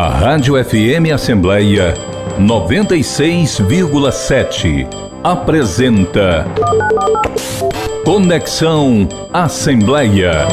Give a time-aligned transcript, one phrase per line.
[0.00, 1.92] A Rádio FM Assembleia
[2.38, 4.86] 96,7
[5.24, 6.46] apresenta
[8.04, 10.46] Conexão Assembleia.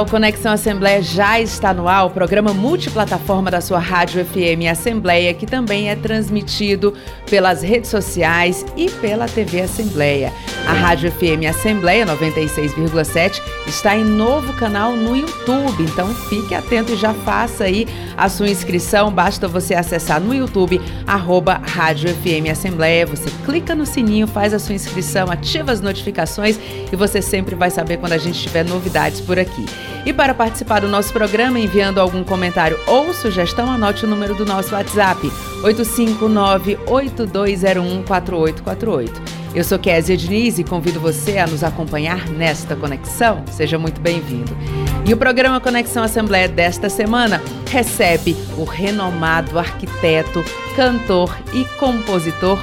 [0.00, 5.32] O Conexão Assembleia já está no ar, o programa multiplataforma da sua Rádio FM Assembleia,
[5.32, 6.92] que também é transmitido
[7.30, 10.32] pelas redes sociais e pela TV Assembleia.
[10.66, 16.96] A Rádio FM Assembleia 96,7 está em novo canal no YouTube, então fique atento e
[16.96, 19.10] já faça aí a sua inscrição.
[19.10, 23.06] Basta você acessar no YouTube, arroba Rádio FM Assembleia.
[23.06, 26.58] Você clica no sininho, faz a sua inscrição, ativa as notificações
[26.92, 29.64] e você sempre vai saber quando a gente tiver novidades por aqui.
[30.06, 34.46] E para participar do nosso programa, enviando algum comentário ou sugestão, anote o número do
[34.46, 35.20] nosso WhatsApp,
[35.64, 39.36] 859 8201 4848.
[39.52, 43.42] Eu sou Kézia Diniz e convido você a nos acompanhar nesta conexão.
[43.50, 44.56] Seja muito bem-vindo.
[45.04, 50.44] E o programa Conexão Assembleia desta semana recebe o renomado arquiteto,
[50.76, 52.58] cantor e compositor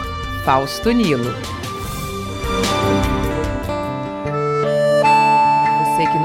[0.45, 1.35] Fausto Nilo.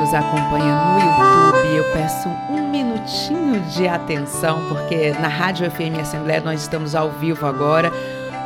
[0.09, 6.41] Nos acompanha no YouTube, eu peço um minutinho de atenção, porque na Rádio FM Assembleia
[6.41, 7.93] nós estamos ao vivo agora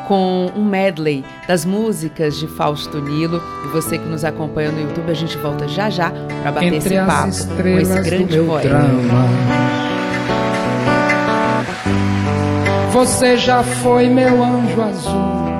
[0.08, 3.40] com um medley das músicas de Fausto Nilo.
[3.64, 6.10] E você que nos acompanha no YouTube, a gente volta já já
[6.42, 8.80] para bater Entre esse papo com esse grande poeta.
[12.90, 15.51] Você já foi meu anjo azul.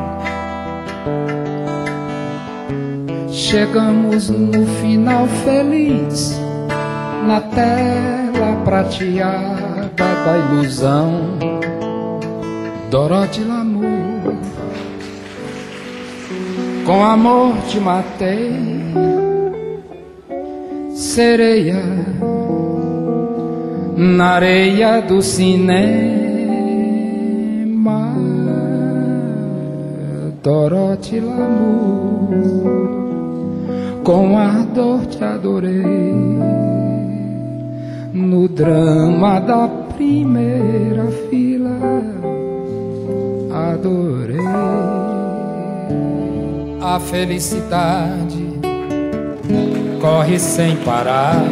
[3.53, 6.41] Chegamos no final feliz,
[7.27, 11.37] na tela prateada da ilusão.
[12.91, 14.37] Dorothy Lamour,
[16.87, 18.55] com amor te matei,
[20.95, 21.83] sereia,
[23.95, 26.23] na areia do cinema.
[30.43, 32.92] Dorothy Lamour,
[34.05, 35.83] com ardor te adorei,
[38.13, 42.23] no drama da primeira fila
[43.53, 44.39] adorei.
[46.81, 48.61] A felicidade
[50.01, 51.43] corre sem parar.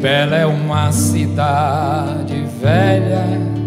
[0.00, 3.57] Bela é uma cidade velha.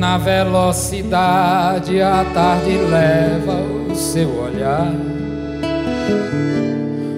[0.00, 3.52] Na velocidade a tarde leva
[3.92, 4.94] o seu olhar.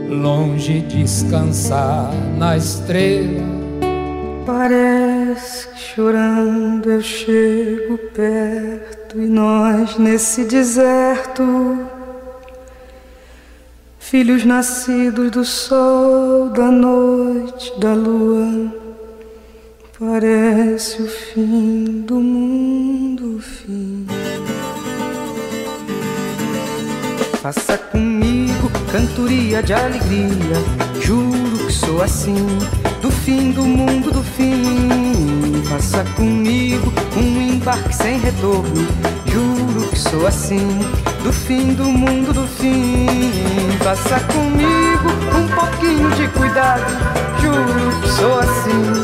[0.08, 3.44] Longe descansar na estrela.
[4.44, 11.86] Parece que chorando eu chego perto e nós nesse deserto,
[14.00, 18.81] filhos nascidos do sol, da noite, da lua,
[20.04, 24.04] parece o fim do mundo, fim.
[27.40, 30.56] Faça comigo cantoria de alegria,
[31.00, 32.58] juro que sou assim
[33.00, 35.62] do fim do mundo, do fim.
[35.68, 38.86] Faça comigo um embarque sem retorno.
[39.26, 40.78] Juro que sou assim,
[41.22, 43.06] do fim do mundo, do fim.
[43.82, 46.84] Faça comigo um pouquinho de cuidado.
[47.40, 49.01] Juro que sou assim,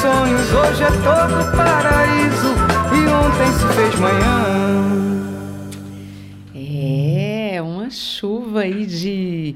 [0.00, 2.54] sonhos, hoje é todo paraíso
[2.92, 4.96] e ontem se fez manhã.
[7.90, 9.54] chuva aí de,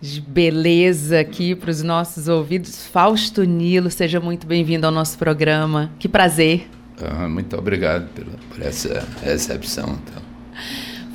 [0.00, 2.86] de beleza aqui para os nossos ouvidos.
[2.86, 5.90] Fausto Nilo, seja muito bem-vindo ao nosso programa.
[5.98, 6.68] Que prazer.
[7.00, 9.98] Ah, muito obrigado pela, por essa recepção.
[10.02, 10.22] Então.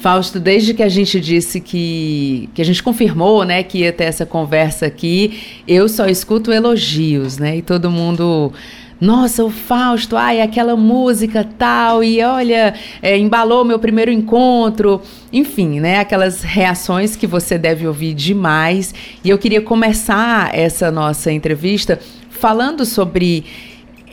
[0.04, 4.04] Fausto, desde que a gente disse que, que a gente confirmou, né, que ia ter
[4.04, 8.52] essa conversa aqui, eu só escuto elogios, né, e todo mundo
[9.00, 15.02] nossa, o Fausto, ai, aquela música tal, e olha, é, embalou meu primeiro encontro.
[15.32, 16.00] Enfim, né?
[16.00, 18.96] Aquelas reações que você deve ouvir demais.
[19.22, 22.00] E eu queria começar essa nossa entrevista
[22.30, 23.44] falando sobre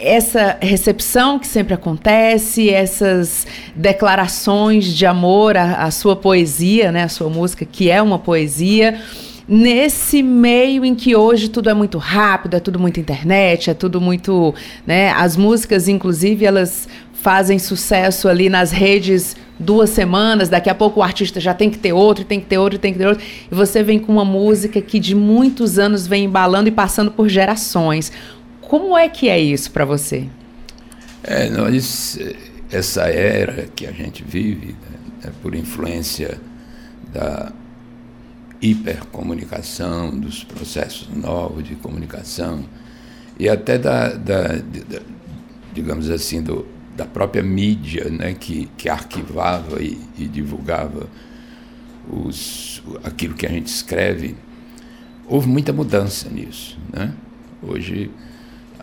[0.00, 7.05] essa recepção que sempre acontece, essas declarações de amor à, à sua poesia, né?
[7.05, 8.99] A sua música, que é uma poesia
[9.47, 14.00] nesse meio em que hoje tudo é muito rápido, é tudo muito internet, é tudo
[14.00, 14.55] muito,
[14.87, 21.00] né, as músicas inclusive elas fazem sucesso ali nas redes duas semanas, daqui a pouco
[21.00, 23.25] o artista já tem que ter outro, tem que ter outro, tem que ter outro,
[23.50, 27.29] e você vem com uma música que de muitos anos vem embalando e passando por
[27.29, 28.11] gerações.
[28.70, 30.28] Como é que é isso para você?
[31.25, 32.17] É, nós
[32.70, 36.40] essa era que a gente vive, né, é por influência
[37.12, 37.50] da
[38.62, 42.64] hipercomunicação, dos processos novos de comunicação
[43.40, 45.00] e até da, da, da
[45.75, 46.64] digamos assim, do,
[46.96, 51.08] da própria mídia, né, que, que arquivava e, e divulgava
[52.08, 54.37] os, aquilo que a gente escreve,
[55.26, 56.78] houve muita mudança nisso.
[56.93, 57.12] Né?
[57.61, 58.12] Hoje,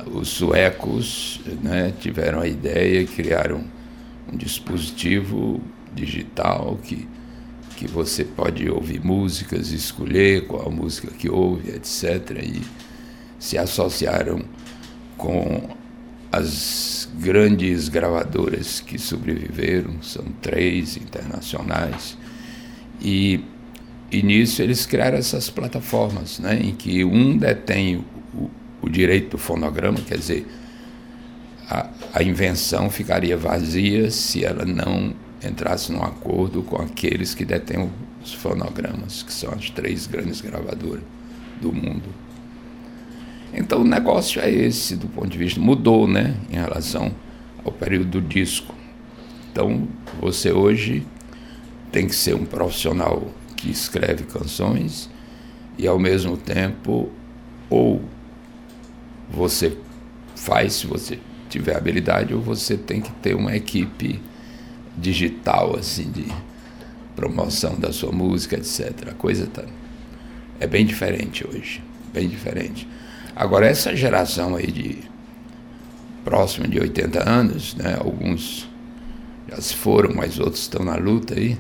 [0.06, 3.64] os suecos né, tiveram a ideia e criaram
[4.32, 5.62] um dispositivo
[5.94, 7.08] digital que,
[7.76, 12.44] que você pode ouvir músicas, escolher qual música que ouve, etc.
[12.44, 12.62] E
[13.40, 14.42] se associaram
[15.18, 15.70] com
[16.32, 22.18] as grandes gravadoras que sobreviveram, são três internacionais,
[23.02, 23.40] e,
[24.12, 28.04] e nisso eles criaram essas plataformas, né, em que um detém
[28.82, 30.48] o, direito do fonograma, quer dizer,
[31.70, 35.14] a, a invenção ficaria vazia se ela não
[35.44, 37.90] entrasse num acordo com aqueles que detêm
[38.24, 41.04] os fonogramas, que são as três grandes gravadoras
[41.62, 42.10] do mundo.
[43.54, 47.12] Então o negócio é esse, do ponto de vista, mudou, né, em relação
[47.64, 48.74] ao período do disco.
[49.52, 49.88] Então
[50.20, 51.06] você hoje
[51.92, 55.10] tem que ser um profissional que escreve canções
[55.78, 57.10] e ao mesmo tempo
[57.70, 58.02] ou
[59.30, 59.78] você
[60.36, 61.20] faz se você
[61.50, 64.22] tiver habilidade ou você tem que ter uma equipe
[64.98, 66.26] digital assim de
[67.16, 69.10] promoção da sua música, etc.
[69.10, 69.64] A coisa tá
[70.60, 71.82] é bem diferente hoje,
[72.14, 72.88] bem diferente.
[73.36, 74.98] Agora, essa geração aí de
[76.26, 78.68] próximo de 80 anos, né, alguns
[79.50, 81.58] já se foram, mas outros estão na luta aí.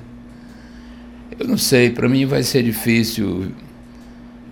[1.40, 3.52] Eu não sei, para mim vai ser difícil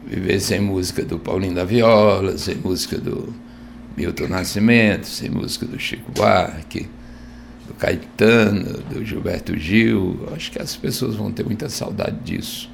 [0.05, 3.33] viver sem música do Paulinho da Viola, sem música do
[3.97, 6.87] Milton Nascimento, sem música do Chico Buarque,
[7.67, 10.27] do Caetano, do Gilberto Gil.
[10.35, 12.69] Acho que as pessoas vão ter muita saudade disso.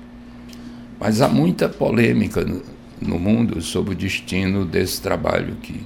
[1.00, 2.62] Mas há muita polêmica no,
[3.02, 5.82] no mundo sobre o destino desse trabalho que,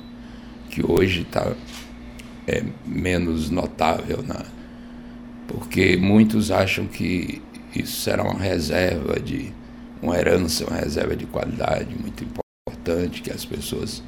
[0.69, 1.53] que hoje está
[2.47, 4.43] é, menos notável, né?
[5.47, 7.41] porque muitos acham que
[7.75, 9.53] isso será uma reserva de
[10.01, 14.03] uma herança, uma reserva de qualidade muito importante que as pessoas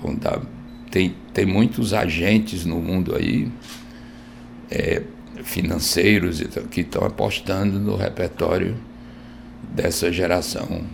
[0.00, 0.40] vão dar.
[0.90, 3.50] Tem, tem muitos agentes no mundo aí,
[4.70, 5.02] é,
[5.42, 8.76] financeiros, que estão apostando no repertório
[9.74, 10.84] dessa geração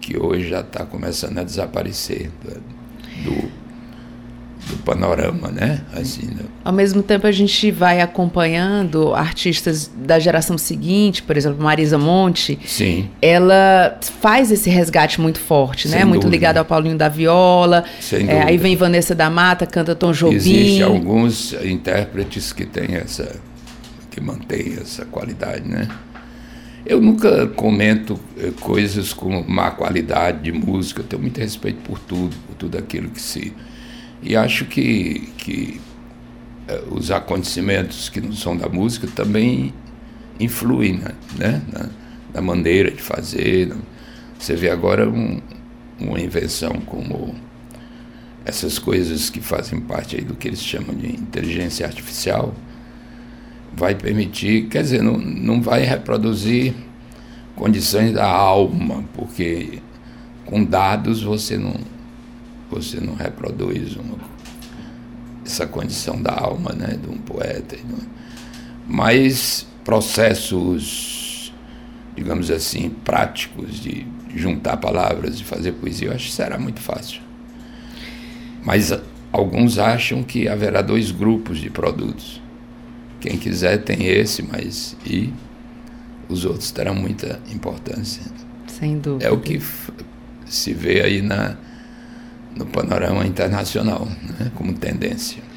[0.00, 3.52] que hoje já está começando a desaparecer do, do
[4.84, 5.80] panorama, né?
[5.92, 6.44] Assim, né?
[6.64, 12.58] Ao mesmo tempo a gente vai acompanhando artistas da geração seguinte, por exemplo, Marisa Monte.
[12.66, 13.08] Sim.
[13.20, 15.92] Ela faz esse resgate muito forte, né?
[15.92, 16.04] Sem né?
[16.04, 17.84] Muito ligado ao Paulinho da Viola.
[18.00, 20.36] Sem é, aí vem Vanessa da Mata, canta Tom Jobim.
[20.36, 23.36] Existem alguns intérpretes que têm essa
[24.10, 25.88] que mantêm essa qualidade, né?
[26.84, 31.98] Eu nunca comento eh, coisas com má qualidade de música, eu tenho muito respeito por
[31.98, 33.52] tudo, por tudo aquilo que se.
[34.22, 35.80] E acho que, que
[36.68, 39.72] eh, os acontecimentos que não são da música também
[40.38, 41.14] influem né?
[41.36, 41.62] né?
[41.72, 41.88] Na,
[42.34, 43.74] na, maneira de fazer.
[44.38, 45.40] Você vê agora um,
[45.98, 47.34] uma invenção como
[48.44, 52.54] essas coisas que fazem parte aí do que eles chamam de inteligência artificial
[53.72, 56.74] vai permitir, quer dizer, não, não vai reproduzir
[57.54, 59.80] condições da alma, porque
[60.44, 61.74] com dados você não,
[62.70, 64.18] você não reproduz uma,
[65.44, 67.76] essa condição da alma né, de um poeta.
[68.86, 71.52] Mas processos,
[72.14, 77.20] digamos assim, práticos de juntar palavras e fazer poesia, eu acho que será muito fácil.
[78.64, 78.92] Mas
[79.32, 82.40] alguns acham que haverá dois grupos de produtos
[83.20, 85.30] quem quiser tem esse, mas e
[86.28, 88.22] os outros terão muita importância.
[88.66, 89.26] Sem dúvida.
[89.26, 89.60] É o que
[90.46, 91.56] se vê aí na,
[92.56, 94.06] no panorama internacional,
[94.38, 95.50] né, como tendência.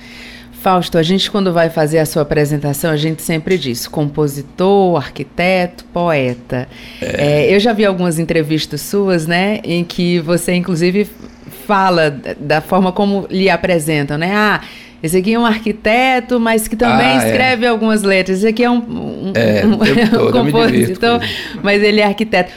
[0.63, 5.83] Fausto, a gente quando vai fazer a sua apresentação, a gente sempre diz compositor, arquiteto,
[5.85, 6.69] poeta.
[7.01, 7.47] É.
[7.49, 11.09] É, eu já vi algumas entrevistas suas, né, em que você inclusive
[11.67, 12.09] fala
[12.39, 14.31] da forma como lhe apresentam, né?
[14.33, 14.61] Ah,
[15.03, 17.27] esse aqui é um arquiteto, mas que também ah, é.
[17.27, 17.67] escreve é.
[17.67, 18.37] algumas letras.
[18.37, 19.73] Esse aqui é um, um, é, um,
[20.29, 21.19] um compositor,
[21.61, 22.53] mas ele é arquiteto.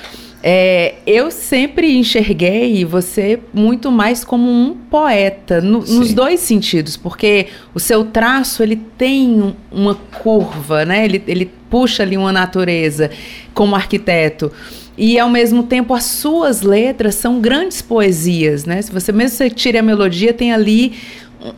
[0.48, 7.48] É, eu sempre enxerguei você muito mais como um poeta, no, nos dois sentidos, porque
[7.74, 11.04] o seu traço ele tem uma curva, né?
[11.04, 13.10] Ele, ele puxa ali uma natureza
[13.52, 14.52] como arquiteto.
[14.96, 18.80] E ao mesmo tempo as suas letras são grandes poesias, né?
[18.82, 20.92] Se você mesmo você tira a melodia, tem ali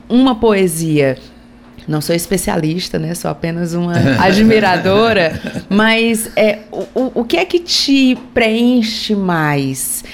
[0.09, 1.19] uma poesia.
[1.89, 3.15] Não sou especialista, né?
[3.15, 5.41] Sou apenas uma admiradora.
[5.69, 10.05] mas é, o, o que é que te preenche mais?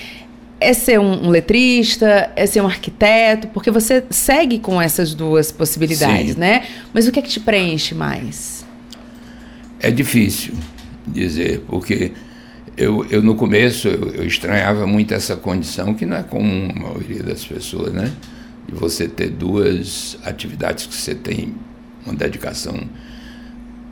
[0.61, 5.51] É ser um, um, letrista, é ser um arquiteto, porque você segue com essas duas
[5.51, 6.41] possibilidades, Sim.
[6.41, 6.65] né?
[6.93, 8.65] Mas o que é que te preenche mais?
[9.81, 10.55] É difícil
[11.07, 12.13] dizer, porque
[12.77, 16.79] eu, eu no começo eu, eu, estranhava muito essa condição que não é comum a
[16.79, 18.11] maioria das pessoas, né?
[18.67, 21.55] De você ter duas atividades que você tem
[22.05, 22.89] uma dedicação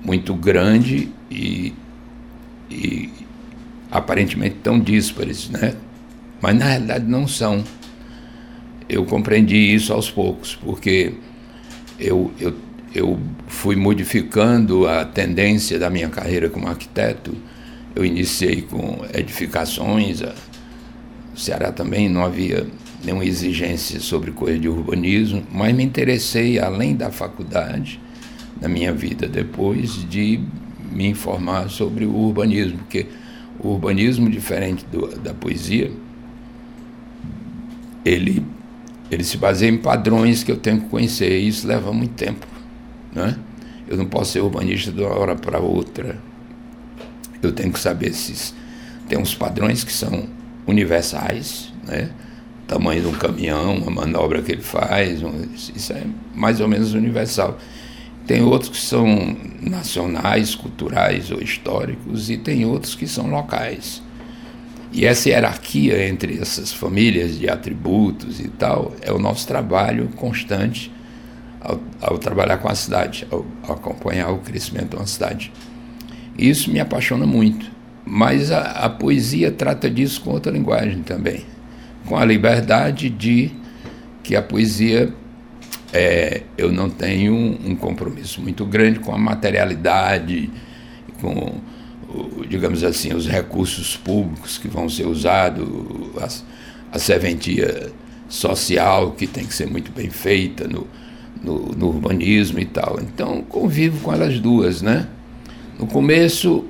[0.04, 1.72] muito grande e,
[2.70, 3.10] e
[3.90, 5.74] aparentemente tão díspares, né?
[6.40, 7.62] Mas na realidade não são.
[8.88, 11.14] Eu compreendi isso aos poucos, porque
[11.98, 12.54] eu, eu,
[12.94, 17.34] eu fui modificando a tendência da minha carreira como arquiteto.
[17.94, 22.66] Eu iniciei com edificações, o Ceará também não havia
[23.04, 28.00] nenhuma exigência sobre coisa de urbanismo, mas me interessei, além da faculdade,
[28.60, 30.40] na minha vida depois, de
[30.90, 33.06] me informar sobre o urbanismo, porque
[33.58, 35.90] o urbanismo, diferente do, da poesia,
[38.04, 38.44] ele,
[39.10, 42.46] ele se baseia em padrões que eu tenho que conhecer, e isso leva muito tempo.
[43.12, 43.36] Né?
[43.88, 46.18] Eu não posso ser urbanista de uma hora para outra.
[47.42, 48.54] Eu tenho que saber se
[49.08, 50.28] tem uns padrões que são
[50.66, 52.10] universais, né?
[52.72, 55.20] Tamanho de um caminhão, a manobra que ele faz,
[55.76, 57.58] isso é mais ou menos universal.
[58.26, 64.02] Tem outros que são nacionais, culturais ou históricos, e tem outros que são locais.
[64.90, 70.90] E essa hierarquia entre essas famílias de atributos e tal é o nosso trabalho constante
[71.60, 75.52] ao, ao trabalhar com a cidade, ao, ao, acompanhar o crescimento de uma cidade.
[76.38, 77.70] Isso me apaixona muito,
[78.04, 81.44] mas a, a poesia trata disso com outra linguagem também,
[82.06, 83.50] com a liberdade de
[84.22, 85.12] que a poesia
[85.92, 90.50] é, eu não tenho um compromisso muito grande com a materialidade,
[91.20, 91.60] com
[92.48, 95.66] digamos assim, os recursos públicos que vão ser usados,
[96.18, 97.90] a, a serventia
[98.28, 100.86] social que tem que ser muito bem feita no,
[101.42, 102.98] no, no, urbanismo e tal.
[103.00, 105.06] Então convivo com elas duas, né?
[105.78, 106.64] No começo,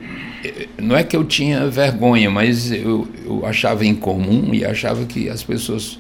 [0.81, 5.43] não é que eu tinha vergonha, mas eu, eu achava incomum e achava que as
[5.43, 5.99] pessoas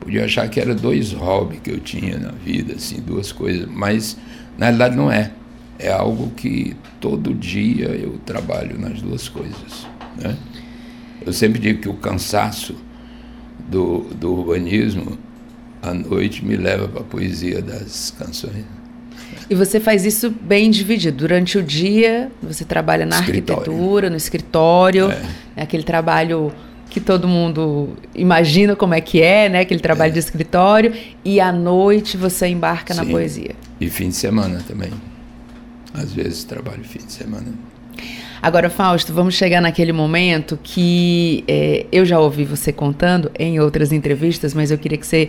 [0.00, 4.16] podiam achar que era dois hobbies que eu tinha na vida, assim, duas coisas, mas
[4.56, 5.32] na realidade não é
[5.78, 9.86] é algo que todo dia eu trabalho nas duas coisas.
[10.16, 10.36] Né?
[11.24, 12.74] Eu sempre digo que o cansaço
[13.70, 15.16] do, do urbanismo
[15.80, 18.64] à noite me leva para a poesia das canções.
[19.50, 21.16] E você faz isso bem dividido.
[21.16, 23.62] Durante o dia, você trabalha na escritório.
[23.62, 25.22] arquitetura, no escritório, é.
[25.56, 25.62] é.
[25.62, 26.52] aquele trabalho
[26.90, 29.60] que todo mundo imagina como é que é, né?
[29.60, 30.12] Aquele trabalho é.
[30.12, 30.92] de escritório.
[31.24, 33.00] E à noite você embarca Sim.
[33.00, 33.54] na poesia.
[33.80, 34.90] E fim de semana também.
[35.94, 37.46] Às vezes trabalho fim de semana.
[38.40, 43.90] Agora, Fausto, vamos chegar naquele momento que é, eu já ouvi você contando em outras
[43.90, 45.28] entrevistas, mas eu queria que você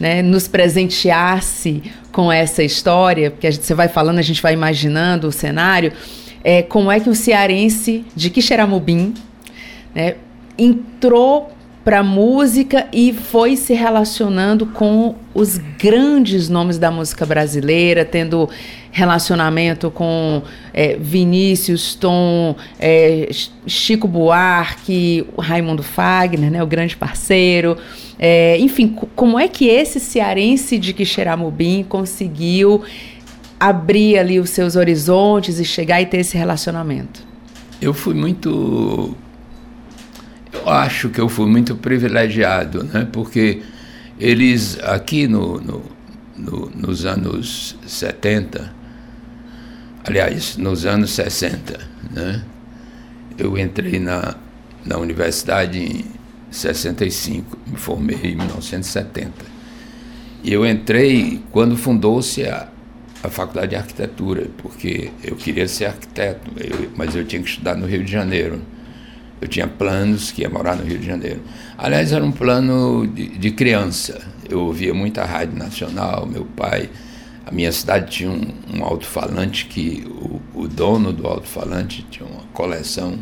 [0.00, 4.54] né, nos presenteasse com essa história, porque a gente, você vai falando, a gente vai
[4.54, 5.92] imaginando o cenário.
[6.42, 9.12] É, como é que o cearense de Quixeramobim
[9.94, 10.14] né,
[10.58, 11.52] entrou
[11.84, 18.48] para música e foi se relacionando com os grandes nomes da música brasileira, tendo
[18.90, 20.42] relacionamento com
[20.74, 23.30] é, Vinícius, Tom, é,
[23.66, 27.78] Chico Buarque, Raimundo Fagner, né, o grande parceiro.
[28.22, 32.82] É, enfim, como é que esse cearense de Quixeramobim conseguiu
[33.58, 37.26] abrir ali os seus horizontes e chegar e ter esse relacionamento?
[37.80, 39.16] Eu fui muito
[40.52, 43.08] eu acho que eu fui muito privilegiado, né?
[43.10, 43.62] porque
[44.18, 45.82] eles aqui no, no,
[46.36, 48.70] no, nos anos 70,
[50.04, 52.42] aliás, nos anos 60, né?
[53.38, 54.34] eu entrei na,
[54.84, 56.19] na universidade em
[56.50, 59.32] 65, me formei em 1970.
[60.42, 62.68] E eu entrei quando fundou-se a,
[63.22, 67.76] a Faculdade de Arquitetura, porque eu queria ser arquiteto, eu, mas eu tinha que estudar
[67.76, 68.60] no Rio de Janeiro.
[69.40, 71.40] Eu tinha planos que ia morar no Rio de Janeiro.
[71.78, 74.20] Aliás, era um plano de, de criança.
[74.48, 76.90] Eu ouvia muita rádio nacional, meu pai.
[77.46, 82.42] A minha cidade tinha um, um alto-falante que o, o, dono do alto-falante tinha uma
[82.52, 83.18] coleção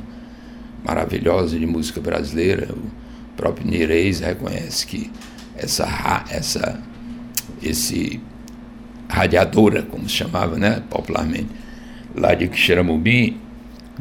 [0.84, 2.68] maravilhosa de música brasileira.
[2.72, 3.07] O
[3.38, 5.10] próprio Nireis reconhece que
[5.56, 6.82] essa, essa
[7.62, 8.20] esse
[9.08, 11.48] radiadora, como se chamava, né, popularmente,
[12.14, 13.38] lá de Quixeramobim,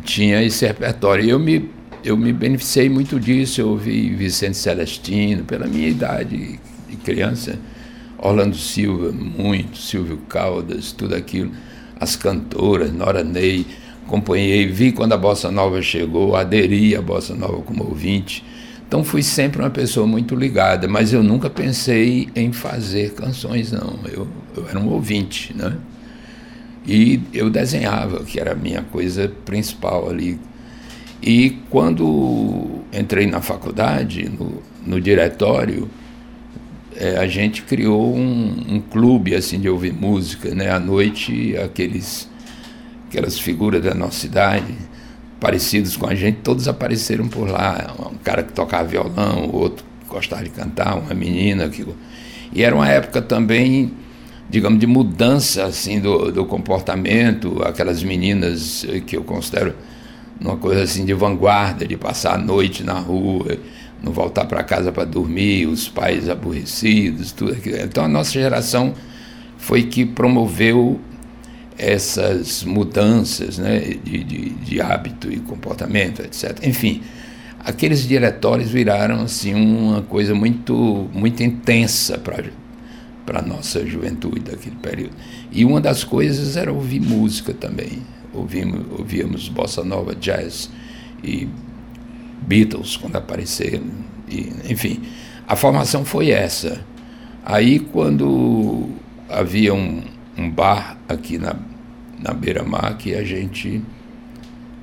[0.04, 1.24] tinha esse repertório.
[1.24, 1.70] E eu me
[2.04, 3.62] eu me beneficiei muito disso.
[3.62, 7.58] Eu ouvi Vicente Celestino, pela minha idade de criança,
[8.18, 11.52] Orlando Silva, muito, Silvio Caldas, tudo aquilo,
[12.00, 13.66] as cantoras, Nora Ney,
[14.06, 18.44] acompanhei, vi quando a Bossa Nova chegou, aderi à Bossa Nova como ouvinte.
[18.88, 24.00] Então fui sempre uma pessoa muito ligada, mas eu nunca pensei em fazer canções, não.
[24.06, 25.76] Eu, eu era um ouvinte, né?
[26.88, 30.40] E eu desenhava, que era a minha coisa principal ali.
[31.22, 35.90] E quando entrei na faculdade, no, no diretório,
[36.96, 40.72] é, a gente criou um, um, clube assim de ouvir música, né?
[40.72, 42.30] À noite, aqueles,
[43.10, 44.74] aquelas figuras da nossa cidade,
[45.40, 47.94] parecidos com a gente, todos apareceram por lá.
[48.12, 51.86] Um cara que tocava violão, outro que gostava de cantar, uma menina que...
[52.54, 53.92] E era uma época também
[54.50, 59.76] digamos, de mudança assim do, do comportamento, aquelas meninas que eu considero
[60.40, 63.58] uma coisa assim de vanguarda, de passar a noite na rua,
[64.02, 67.78] não voltar para casa para dormir, os pais aborrecidos, tudo aquilo.
[67.78, 68.94] Então a nossa geração
[69.58, 71.00] foi que promoveu
[71.78, 76.60] essas mudanças né, de, de, de hábito e comportamento, etc.
[76.64, 77.04] Enfim,
[77.60, 82.46] aqueles diretórios viraram assim uma coisa muito muito intensa para
[83.26, 85.12] para nossa juventude daquele período.
[85.52, 88.02] E uma das coisas era ouvir música também.
[88.34, 90.70] Ouvimos, ouvíamos bossa nova, jazz
[91.22, 91.46] e
[92.48, 93.84] Beatles quando apareceram.
[94.30, 95.02] E, enfim,
[95.46, 96.80] a formação foi essa.
[97.46, 98.90] Aí, quando
[99.30, 100.04] havia um,
[100.38, 101.56] um bar aqui na,
[102.20, 103.82] na beira-mar que a gente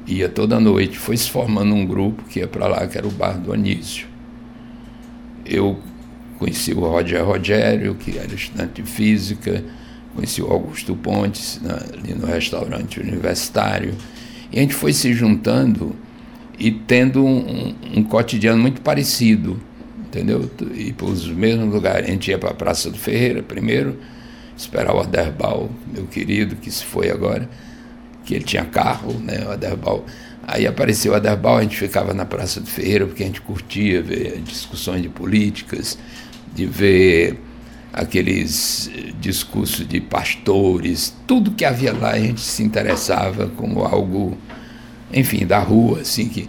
[0.06, 3.10] ia toda noite, foi se formando um grupo que ia para lá, que era o
[3.10, 4.06] bar do Anísio.
[5.46, 5.80] Eu
[6.38, 9.64] Conheci o Roger Rogério, que era estudante de física,
[10.14, 13.94] conheci o Augusto Pontes na, ali no restaurante universitário.
[14.52, 15.94] E a gente foi se juntando
[16.58, 19.60] e tendo um, um, cotidiano muito parecido,
[20.06, 20.50] entendeu?
[20.74, 22.08] E para os mesmos lugares.
[22.08, 23.96] A gente ia para a Praça do Ferreira primeiro,
[24.56, 27.49] esperar o Aderbal, meu querido, que se foi agora,
[28.25, 30.04] que ele tinha carro, né, o Aderbal.
[30.46, 34.02] Aí apareceu o Aderbal, a gente ficava na Praça do Ferreira, porque a gente curtia
[34.02, 35.99] ver discussões de políticas,
[36.54, 37.38] de ver
[37.93, 38.90] aqueles
[39.21, 44.36] discursos de pastores, tudo que havia lá a gente se interessava como algo,
[45.12, 46.49] enfim, da rua, assim que.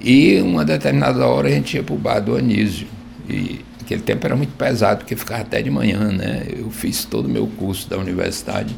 [0.00, 2.86] E uma determinada hora a gente ia para o bar do Anísio.
[3.28, 6.46] E aquele tempo era muito pesado, porque ficava até de manhã, né?
[6.56, 8.74] Eu fiz todo o meu curso da universidade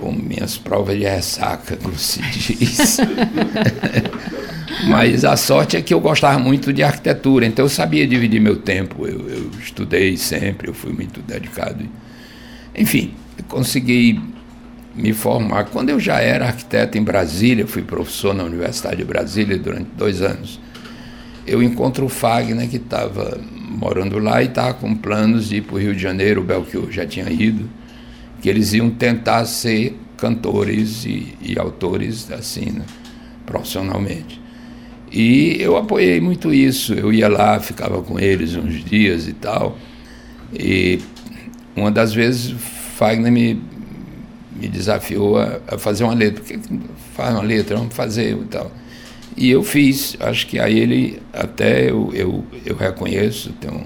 [0.00, 2.98] com minhas provas de ressaca, como se diz.
[4.88, 8.56] Mas a sorte é que eu gostava muito de arquitetura, então eu sabia dividir meu
[8.56, 9.06] tempo.
[9.06, 11.86] Eu, eu estudei sempre, eu fui muito dedicado.
[12.74, 13.12] Enfim,
[13.48, 14.20] consegui
[14.94, 15.64] me formar.
[15.64, 20.22] Quando eu já era arquiteto em Brasília, fui professor na Universidade de Brasília durante dois
[20.22, 20.60] anos,
[21.50, 25.74] eu encontro o Fagner, que estava morando lá e estava com planos de ir para
[25.74, 27.68] o Rio de Janeiro, o Belchior já tinha ido,
[28.40, 32.84] que eles iam tentar ser cantores e, e autores assim, né,
[33.44, 34.40] profissionalmente.
[35.10, 36.94] E eu apoiei muito isso.
[36.94, 39.76] Eu ia lá, ficava com eles uns dias e tal.
[40.54, 41.00] E
[41.74, 42.54] uma das vezes
[42.96, 43.60] Fagner me,
[44.54, 46.44] me desafiou a, a fazer uma letra.
[46.44, 46.60] Por que
[47.12, 47.76] faz uma letra?
[47.76, 48.70] Vamos fazer e tal.
[49.36, 50.16] E eu fiz.
[50.20, 53.84] Acho que aí ele, até eu, eu, eu reconheço, tenho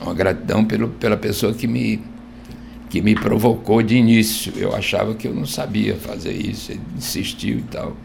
[0.00, 2.00] uma gratidão pelo, pela pessoa que me,
[2.88, 4.52] que me provocou de início.
[4.56, 7.96] Eu achava que eu não sabia fazer isso, ele insistiu e tal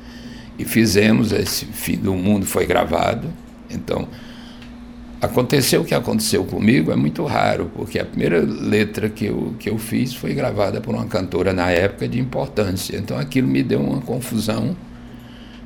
[0.57, 3.27] e fizemos esse fim do mundo foi gravado
[3.69, 4.07] então
[5.21, 9.69] aconteceu o que aconteceu comigo é muito raro porque a primeira letra que eu que
[9.69, 13.81] eu fiz foi gravada por uma cantora na época de importância então aquilo me deu
[13.81, 14.75] uma confusão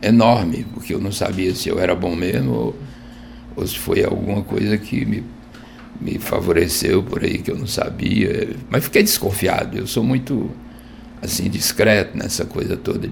[0.01, 2.75] enorme porque eu não sabia se eu era bom mesmo ou,
[3.55, 5.23] ou se foi alguma coisa que me
[5.99, 8.55] me favoreceu por aí que eu não sabia.
[8.69, 9.75] Mas fiquei desconfiado.
[9.77, 10.51] Eu sou muito
[11.21, 13.09] assim discreto nessa coisa toda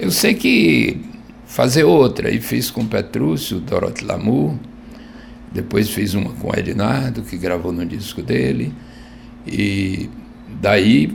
[0.00, 0.98] eu sei que
[1.44, 4.54] fazer outra, e fiz com Petrúcio, Dorothy Lamour,
[5.52, 8.72] depois fiz uma com Ednardo, que gravou no disco dele,
[9.46, 10.08] e
[10.60, 11.14] daí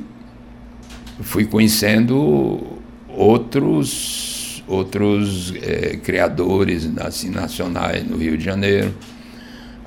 [1.22, 2.62] fui conhecendo
[3.08, 4.35] outros
[4.68, 8.94] outros é, criadores assim, nacionais no Rio de Janeiro.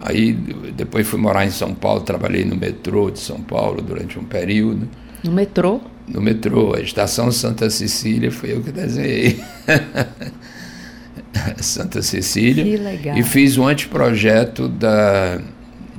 [0.01, 4.25] Aí depois fui morar em São Paulo, trabalhei no metrô de São Paulo durante um
[4.25, 4.89] período.
[5.25, 5.81] No metrô?
[6.09, 9.41] no metrô, a estação Santa Cecília foi eu que desenhei.
[11.59, 12.65] Santa Cecília.
[12.65, 13.17] Que legal.
[13.17, 15.39] E fiz um anteprojeto da,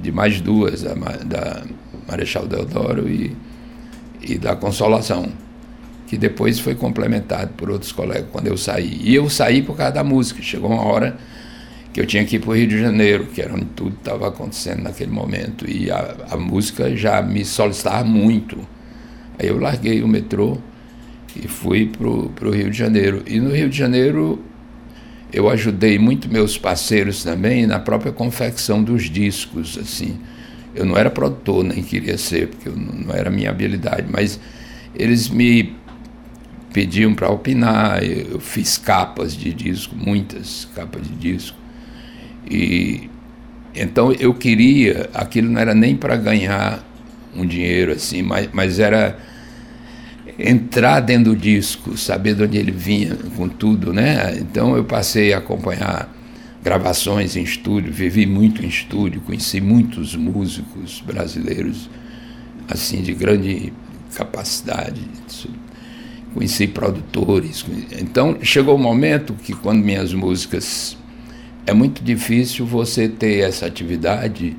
[0.02, 1.63] de mais duas, da, da
[2.08, 3.36] Marechal Deodoro e,
[4.22, 5.32] e da Consolação,
[6.10, 9.00] que depois foi complementado por outros colegas quando eu saí.
[9.04, 10.41] E eu saí por causa da música.
[10.41, 11.15] Chegou uma hora
[11.93, 14.28] que eu tinha que ir para o Rio de Janeiro, que era onde tudo estava
[14.28, 15.69] acontecendo naquele momento.
[15.69, 18.58] E a, a música já me solicitava muito.
[19.38, 20.58] Aí eu larguei o metrô
[21.36, 23.22] e fui para o Rio de Janeiro.
[23.28, 24.43] E no Rio de Janeiro
[25.32, 30.17] eu ajudei muito meus parceiros também na própria confecção dos discos, assim.
[30.74, 34.39] Eu não era produtor, nem queria ser, porque não era minha habilidade, mas
[34.95, 35.76] eles me
[36.73, 41.58] pediam para opinar, eu fiz capas de disco, muitas capas de disco.
[42.49, 43.10] E
[43.75, 46.84] então eu queria, aquilo não era nem para ganhar
[47.36, 49.17] um dinheiro assim, mas, mas era
[50.38, 54.38] entrar dentro do disco, saber de onde ele vinha com tudo, né?
[54.39, 56.13] Então eu passei a acompanhar
[56.63, 61.89] gravações em estúdio, vivi muito em estúdio, conheci muitos músicos brasileiros
[62.67, 63.73] assim de grande
[64.15, 65.01] capacidade,
[66.34, 67.65] conheci produtores.
[68.00, 70.98] Então chegou o um momento que quando minhas músicas
[71.65, 74.56] é muito difícil você ter essa atividade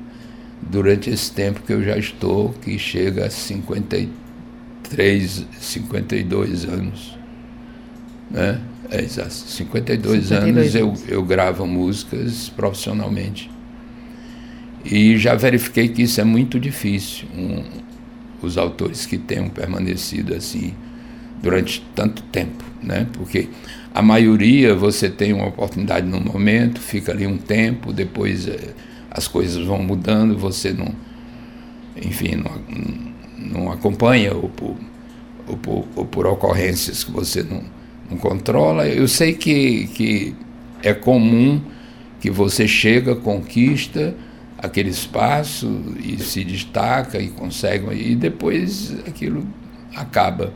[0.61, 7.17] durante esse tempo que eu já estou, que chega a 53, 52 anos.
[8.29, 8.59] Né?
[8.89, 9.33] É exato.
[9.33, 13.49] 52, 52 anos eu, eu gravo músicas profissionalmente.
[14.83, 17.27] E já verifiquei que isso é muito difícil.
[17.35, 17.63] Um,
[18.41, 20.73] os autores que tenham permanecido assim
[21.41, 23.07] durante tanto tempo, né?
[23.13, 23.49] Porque
[23.93, 28.73] a maioria você tem uma oportunidade num momento, fica ali um tempo, depois é,
[29.09, 30.93] as coisas vão mudando, você não,
[32.01, 34.75] enfim, não, não acompanha ou por,
[35.47, 37.63] ou por, ou por ocorrências que você não,
[38.09, 38.87] não controla.
[38.87, 40.35] Eu sei que, que
[40.83, 41.61] é comum
[42.19, 44.15] que você chega, conquista
[44.57, 45.67] aquele espaço
[46.03, 49.45] e se destaca e consegue, e depois aquilo
[49.95, 50.53] acaba.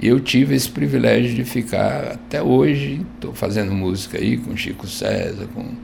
[0.00, 4.86] E eu tive esse privilégio de ficar até hoje, estou fazendo música aí com Chico
[4.86, 5.74] César, com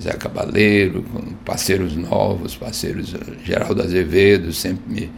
[0.00, 5.10] Zé Cabaleiro, com parceiros novos, parceiros Geraldo Azevedo, sempre me.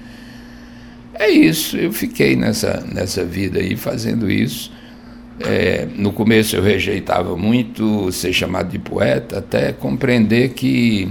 [1.15, 4.73] É isso, eu fiquei nessa, nessa vida aí fazendo isso.
[5.41, 11.09] É, no começo eu rejeitava muito ser chamado de poeta, até compreender que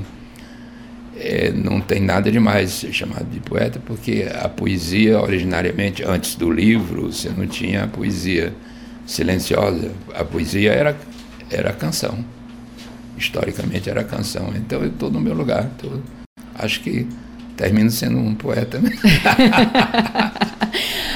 [1.20, 6.52] é, não tem nada demais ser chamado de poeta, porque a poesia, originariamente, antes do
[6.52, 8.54] livro, você não tinha a poesia
[9.06, 9.92] silenciosa.
[10.14, 10.96] A poesia era,
[11.50, 12.24] era canção.
[13.18, 14.54] Historicamente era canção.
[14.56, 15.68] Então eu estou no meu lugar.
[15.78, 15.90] Tô,
[16.56, 17.08] acho que
[17.56, 18.80] termino sendo um poeta.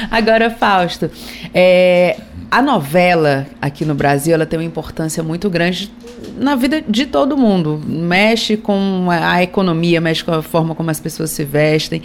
[0.09, 1.11] Agora, Fausto,
[1.53, 2.17] é,
[2.49, 5.91] a novela aqui no Brasil ela tem uma importância muito grande
[6.37, 7.81] na vida de todo mundo.
[7.85, 12.01] Mexe com a economia, mexe com a forma como as pessoas se vestem.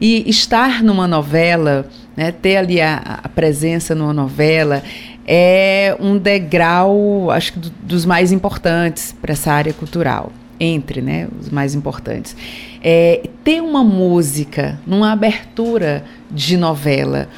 [0.00, 4.82] E estar numa novela, né, ter ali a, a presença numa novela,
[5.26, 10.32] é um degrau, acho que do, dos mais importantes para essa área cultural.
[10.60, 12.36] Entre né, os mais importantes.
[12.82, 17.28] É, ter uma música numa abertura de novela.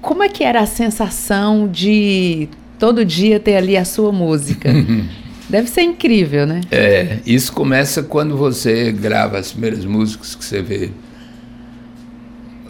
[0.00, 2.48] Como é que era a sensação de
[2.80, 4.70] todo dia ter ali a sua música?
[5.52, 6.62] Deve ser incrível, né?
[6.70, 10.90] É, isso começa quando você grava as primeiras músicas que você vê.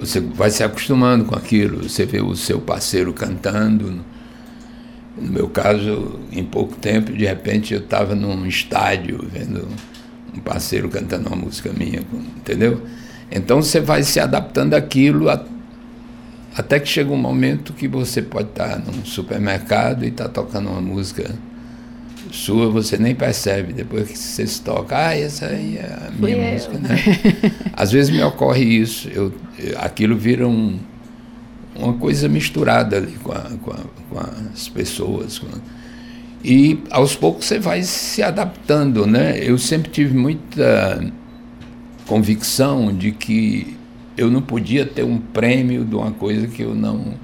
[0.00, 4.04] Você vai se acostumando com aquilo, você vê o seu parceiro cantando.
[5.16, 9.68] No meu caso, em pouco tempo, de repente eu estava num estádio vendo
[10.36, 12.02] um parceiro cantando uma música minha,
[12.36, 12.82] entendeu?
[13.30, 15.28] Então você vai se adaptando àquilo
[16.56, 20.68] até que chega um momento que você pode estar num supermercado e estar tá tocando
[20.68, 21.32] uma música
[22.30, 23.72] sua, você nem percebe.
[23.72, 26.80] Depois que você se toca, ah, essa aí é a minha Fui música, eu.
[26.80, 26.96] né?
[27.72, 29.08] Às vezes me ocorre isso.
[29.08, 29.32] Eu,
[29.76, 30.78] aquilo vira um,
[31.74, 33.76] uma coisa misturada ali com, a, com, a,
[34.10, 35.38] com as pessoas.
[35.38, 35.48] Com,
[36.44, 39.38] e aos poucos você vai se adaptando, né?
[39.42, 41.04] Eu sempre tive muita
[42.06, 43.76] convicção de que
[44.16, 47.14] eu não podia ter um prêmio de uma coisa que eu não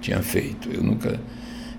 [0.00, 0.68] tinha feito.
[0.72, 1.20] Eu nunca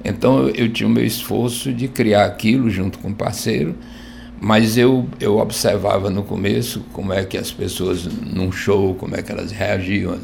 [0.05, 3.75] então eu, tinha o meu esforço de criar aquilo junto com o parceiro,
[4.39, 9.23] mas eu, eu observava no começo como é que as pessoas num show, como é
[9.23, 10.19] que elas reagiam.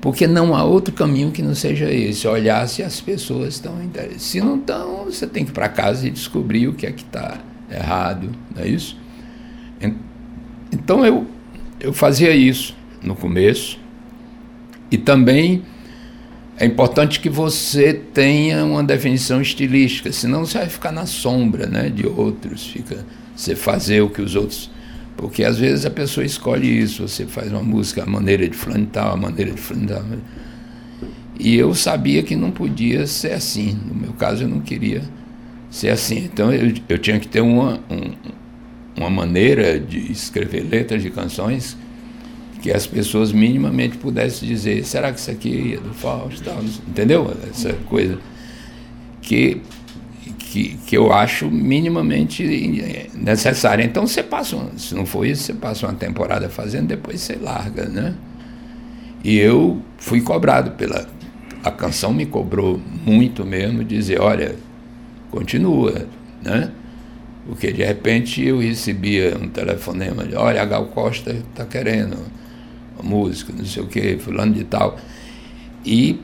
[0.00, 4.22] Porque não há outro caminho que não seja esse, olhar se as pessoas estão interessadas.
[4.22, 7.02] Se não estão, você tem que ir para casa e descobrir o que é que
[7.02, 8.96] está errado, não é isso?
[10.70, 11.26] Então eu,
[11.80, 13.80] eu fazia isso no começo
[14.90, 15.64] e também
[16.58, 21.90] é importante que você tenha uma definição estilística, senão você vai ficar na sombra né,
[21.90, 24.70] de outros, fica você fazer o que os outros.
[25.16, 28.86] Porque às vezes a pessoa escolhe isso, você faz uma música, a maneira de fulano
[28.86, 30.04] tal, a maneira de fulano tal.
[31.38, 33.78] E eu sabia que não podia ser assim.
[33.86, 35.02] No meu caso, eu não queria
[35.70, 36.18] ser assim.
[36.18, 38.12] Então eu, eu tinha que ter uma, um,
[38.96, 41.76] uma maneira de escrever letras de canções
[42.60, 46.50] que as pessoas minimamente pudessem dizer, será que isso aqui é do Fausto?
[46.88, 47.32] Entendeu?
[47.50, 48.18] Essa coisa
[49.22, 49.60] que,
[50.38, 52.44] que, que eu acho minimamente
[53.14, 53.84] necessária.
[53.84, 57.86] Então você passa, se não for isso, você passa uma temporada fazendo, depois você larga,
[57.86, 58.14] né?
[59.22, 61.08] E eu fui cobrado pela.
[61.64, 64.54] A canção me cobrou muito mesmo, dizer, olha,
[65.32, 66.06] continua,
[66.42, 66.70] né?
[67.46, 72.18] Porque de repente eu recebia um telefonema de, olha, a Gal Costa está querendo
[73.02, 74.98] música, não sei o que, fulano de tal.
[75.84, 76.18] E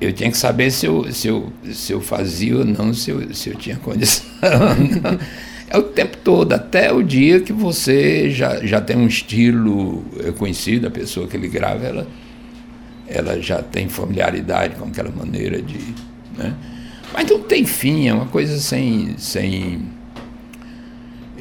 [0.00, 3.34] eu tinha que saber se eu, se eu, se eu fazia ou não, se eu,
[3.34, 4.26] se eu tinha condição.
[5.68, 10.02] é o tempo todo, até o dia que você já, já tem um estilo
[10.38, 12.06] conhecido, a pessoa que ele grava, ela,
[13.06, 15.78] ela já tem familiaridade com aquela maneira de.
[16.36, 16.54] Né?
[17.12, 19.82] Mas não tem fim, é uma coisa sem, sem,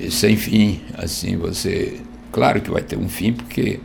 [0.09, 0.81] sem fim.
[0.97, 1.99] Assim, você.
[2.31, 3.79] Claro que vai ter um fim, porque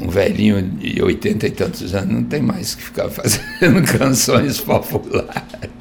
[0.00, 5.72] um velhinho de oitenta e tantos anos não tem mais que ficar fazendo canções populares.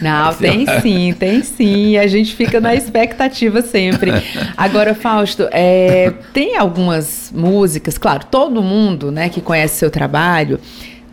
[0.00, 1.96] Não, tem sim, tem sim.
[1.96, 4.12] A gente fica na expectativa sempre.
[4.56, 10.60] Agora, Fausto, é, tem algumas músicas, claro, todo mundo né, que conhece seu trabalho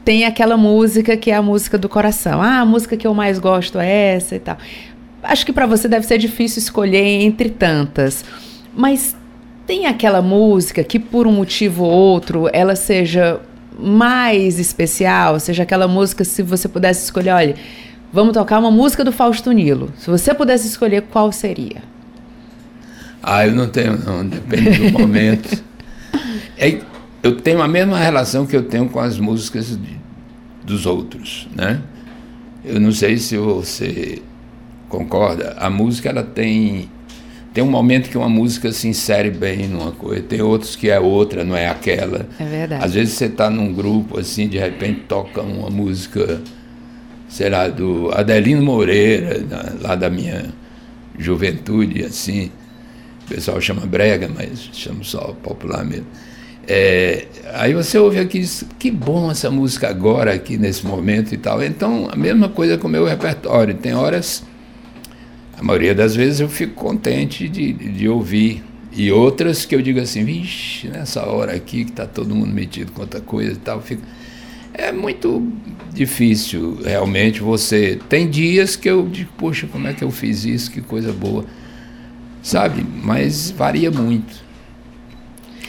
[0.06, 2.40] tem aquela música que é a música do coração.
[2.40, 4.56] Ah, a música que eu mais gosto é essa e tal.
[5.24, 8.24] Acho que para você deve ser difícil escolher entre tantas.
[8.72, 9.16] Mas
[9.66, 13.40] tem aquela música que por um motivo ou outro ela seja
[13.78, 17.56] mais especial, seja aquela música se você pudesse escolher, olha,
[18.12, 19.92] vamos tocar uma música do Fausto Nilo.
[19.98, 21.84] Se você pudesse escolher, qual seria?
[23.22, 25.64] Ah, eu não tenho, não, depende do momento.
[26.58, 26.80] É,
[27.22, 30.00] eu tenho a mesma relação que eu tenho com as músicas de,
[30.64, 31.82] dos outros, né?
[32.64, 34.22] Eu não sei se você
[34.88, 35.54] concorda.
[35.60, 36.90] A música ela tem
[37.56, 41.00] tem um momento que uma música se insere bem numa coisa, tem outros que é
[41.00, 42.28] outra, não é aquela.
[42.38, 42.84] É verdade.
[42.84, 46.42] Às vezes você está num grupo assim, de repente toca uma música,
[47.30, 49.42] sei lá, do Adelino Moreira,
[49.82, 50.48] lá da minha
[51.18, 52.52] juventude, assim.
[53.26, 56.08] O pessoal chama brega, mas chama só popular mesmo.
[56.68, 58.46] É, aí você ouve aqui,
[58.78, 61.64] que bom essa música agora, aqui nesse momento e tal.
[61.64, 63.74] Então, a mesma coisa com o meu repertório.
[63.76, 64.44] Tem horas,
[65.58, 68.64] a maioria das vezes eu fico contente de, de ouvir.
[68.92, 72.92] E outras que eu digo assim, vixe, nessa hora aqui que está todo mundo metido
[72.94, 74.02] com outra coisa e tal, fico...
[74.74, 75.52] é muito
[75.94, 78.00] difícil realmente você.
[78.08, 81.46] Tem dias que eu digo, poxa, como é que eu fiz isso, que coisa boa.
[82.42, 82.86] Sabe?
[83.04, 84.44] Mas varia muito.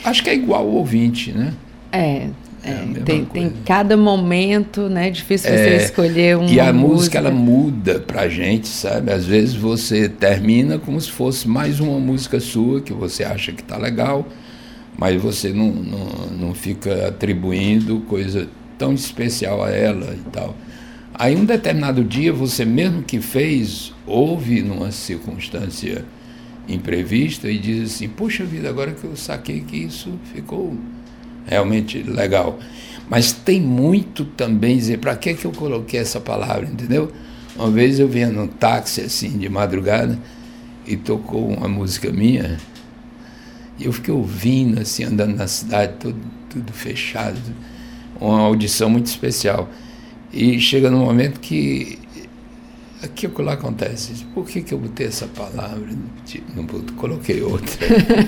[0.05, 1.53] Acho que é igual o ouvinte, né?
[1.91, 2.29] É.
[2.67, 5.09] É, tem, tem cada momento, né?
[5.11, 9.13] Difícil você é, escolher uma E a música, música ela muda pra gente, sabe?
[9.13, 13.63] Às vezes você termina como se fosse mais uma música sua que você acha que
[13.63, 14.27] tá legal,
[14.99, 16.09] mas você não, não,
[16.49, 20.57] não fica atribuindo coisa tão especial a ela e tal.
[21.15, 26.05] Aí um determinado dia você mesmo que fez, ouve numa circunstância
[26.69, 30.77] imprevista e diz assim: Puxa vida, agora que eu saquei que isso ficou
[31.47, 32.59] realmente legal.
[33.09, 37.11] Mas tem muito também dizer: para que, que eu coloquei essa palavra, entendeu?
[37.55, 40.19] Uma vez eu vinha num táxi assim de madrugada
[40.87, 42.59] e tocou uma música minha
[43.79, 47.39] e eu fiquei ouvindo, assim, andando na cidade, tudo, tudo fechado,
[48.19, 49.69] uma audição muito especial.
[50.33, 51.99] E chega num momento que
[53.03, 54.25] aquilo que lá acontece.
[54.35, 55.89] Por que, que eu botei essa palavra?
[56.55, 57.87] Não coloquei outra.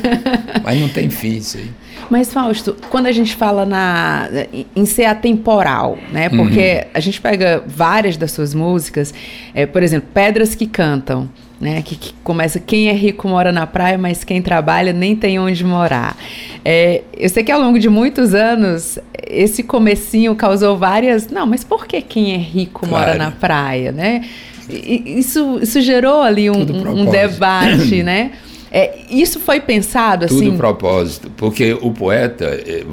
[0.62, 1.70] Mas não tem fim isso aí.
[2.11, 4.28] Mas, Fausto, quando a gente fala na,
[4.74, 6.28] em ser atemporal, né?
[6.28, 6.90] Porque uhum.
[6.94, 9.12] a gente pega várias das suas músicas,
[9.54, 11.28] é, por exemplo, Pedras que Cantam.
[11.61, 15.40] Né, que, que, começa quem é rico mora na praia, mas quem trabalha nem tem
[15.40, 16.16] onde morar.
[16.64, 18.96] É, eu sei que ao longo de muitos anos
[19.28, 21.28] esse comecinho causou várias.
[21.28, 23.07] Não, mas por que quem é rico claro.
[23.07, 24.24] mora na praia, né?
[24.68, 28.33] Isso, isso gerou ali um, um debate, né?
[28.70, 30.46] É, isso foi pensado assim?
[30.46, 32.85] Tudo propósito, porque o poeta, é,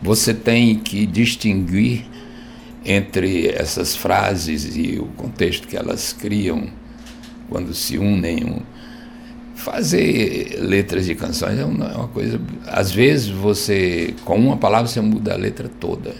[0.00, 2.04] você tem que distinguir
[2.84, 6.68] entre essas frases e o contexto que elas criam
[7.48, 8.62] quando se unem.
[9.54, 12.40] Fazer letras de canções é uma, é uma coisa.
[12.66, 16.14] Às vezes você, com uma palavra, você muda a letra toda.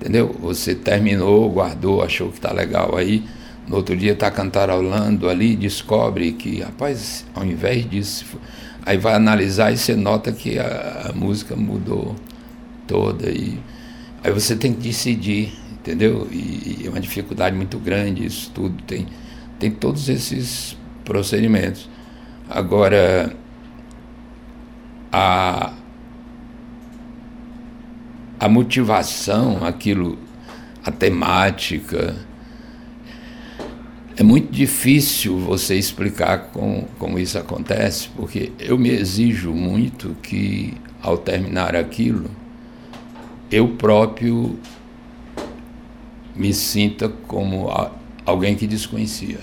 [0.00, 0.34] Entendeu?
[0.40, 3.22] Você terminou, guardou, achou que está legal aí
[3.66, 8.24] no outro dia está cantarolando ali, descobre que, rapaz, ao invés disso,
[8.84, 12.16] aí vai analisar e você nota que a, a música mudou
[12.86, 13.30] toda.
[13.30, 13.58] E
[14.22, 15.52] aí você tem que decidir.
[15.72, 16.28] entendeu?
[16.30, 18.82] E, e é uma dificuldade muito grande isso tudo.
[18.84, 19.06] Tem,
[19.58, 21.88] tem todos esses procedimentos.
[22.48, 23.34] Agora,
[25.12, 25.72] a,
[28.38, 30.18] a motivação, aquilo,
[30.84, 32.16] a temática,
[34.16, 40.74] é muito difícil você explicar como, como isso acontece, porque eu me exijo muito que,
[41.00, 42.30] ao terminar aquilo,
[43.50, 44.58] eu próprio
[46.36, 47.68] me sinta como
[48.24, 49.40] alguém que desconhecia.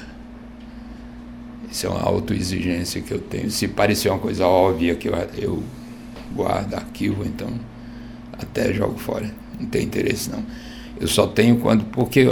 [1.72, 3.50] Isso é uma autoexigência que eu tenho.
[3.52, 5.64] Se parecer uma coisa óbvia que eu, eu
[6.34, 7.50] guardo, arquivo, então
[8.34, 9.30] até jogo fora.
[9.60, 10.44] Não tem interesse não.
[11.00, 11.86] Eu só tenho quando.
[11.86, 12.28] Porque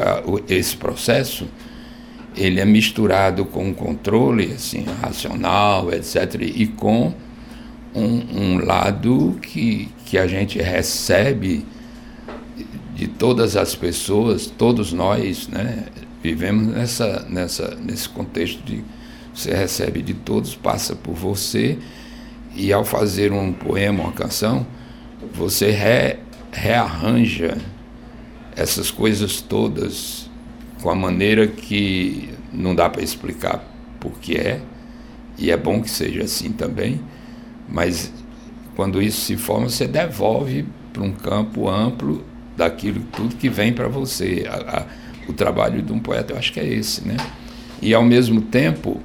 [0.49, 1.47] esse processo
[2.37, 7.13] ele é misturado com um controle assim, racional, etc., e com
[7.95, 11.65] um, um lado que, que a gente recebe
[12.95, 15.85] de todas as pessoas, todos nós, né,
[16.21, 18.83] vivemos nessa, nessa, nesse contexto de
[19.33, 21.77] você recebe de todos, passa por você,
[22.55, 24.65] e ao fazer um poema, uma canção,
[25.31, 26.17] você re,
[26.51, 27.55] rearranja
[28.55, 30.26] essas coisas todas
[30.81, 33.63] com a maneira que não dá para explicar
[33.99, 34.61] por que é,
[35.37, 36.99] e é bom que seja assim também,
[37.69, 38.11] mas
[38.75, 42.23] quando isso se forma, você devolve para um campo amplo
[42.55, 44.45] daquilo tudo que vem para você.
[44.49, 44.85] A, a,
[45.27, 47.17] o trabalho de um poeta, eu acho que é esse, né?
[47.81, 49.01] E ao mesmo tempo,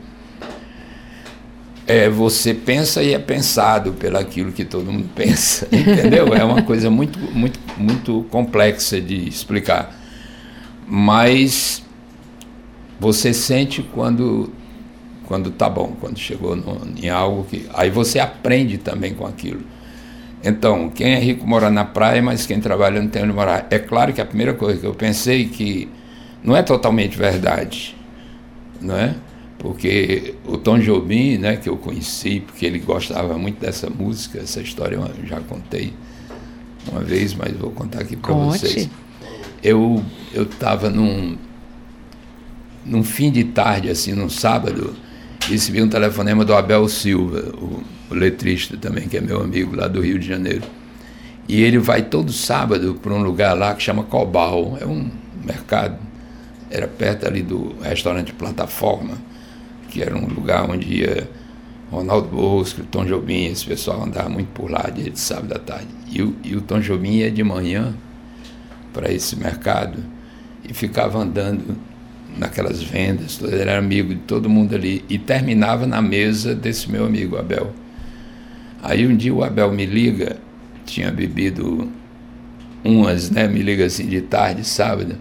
[1.87, 6.35] é, você pensa e é pensado pelaquilo que todo mundo pensa, entendeu?
[6.35, 10.02] É uma coisa muito, muito, muito complexa de explicar.
[10.94, 11.83] Mas
[13.00, 14.52] você sente quando
[15.24, 19.62] quando tá bom, quando chegou no, em algo que aí você aprende também com aquilo.
[20.44, 23.66] Então, quem é rico mora na praia, mas quem trabalha não tem onde morar.
[23.70, 25.88] É claro que a primeira coisa que eu pensei que
[26.44, 27.96] não é totalmente verdade,
[28.78, 29.14] não é?
[29.59, 34.61] Porque o Tom Jobim, né, que eu conheci, porque ele gostava muito dessa música, essa
[34.61, 35.94] história eu já contei
[36.90, 38.90] uma vez, mas vou contar aqui para vocês.
[39.62, 41.37] Eu eu estava num
[42.85, 44.95] num fim de tarde, assim, num sábado,
[45.49, 49.88] recebi um telefonema do Abel Silva, o, o letrista também, que é meu amigo lá
[49.88, 50.62] do Rio de Janeiro.
[51.49, 55.11] E ele vai todo sábado para um lugar lá que chama Cobal, é um
[55.45, 55.99] mercado,
[56.71, 59.16] era perto ali do restaurante Plataforma,
[59.88, 61.29] que era um lugar onde ia
[61.90, 65.88] Ronaldo Bosco, Tom Jobim, esse pessoal andava muito por lá de sábado à tarde.
[66.11, 67.95] E e o Tom Jobim ia de manhã
[68.95, 70.03] para esse mercado
[70.68, 71.77] e ficava andando
[72.37, 77.05] naquelas vendas, ele era amigo de todo mundo ali e terminava na mesa desse meu
[77.05, 77.72] amigo Abel.
[78.83, 80.37] Aí um dia o Abel me liga,
[80.85, 81.88] tinha bebido
[82.85, 83.46] umas, né?
[83.46, 85.16] Me liga assim de tarde, sábado.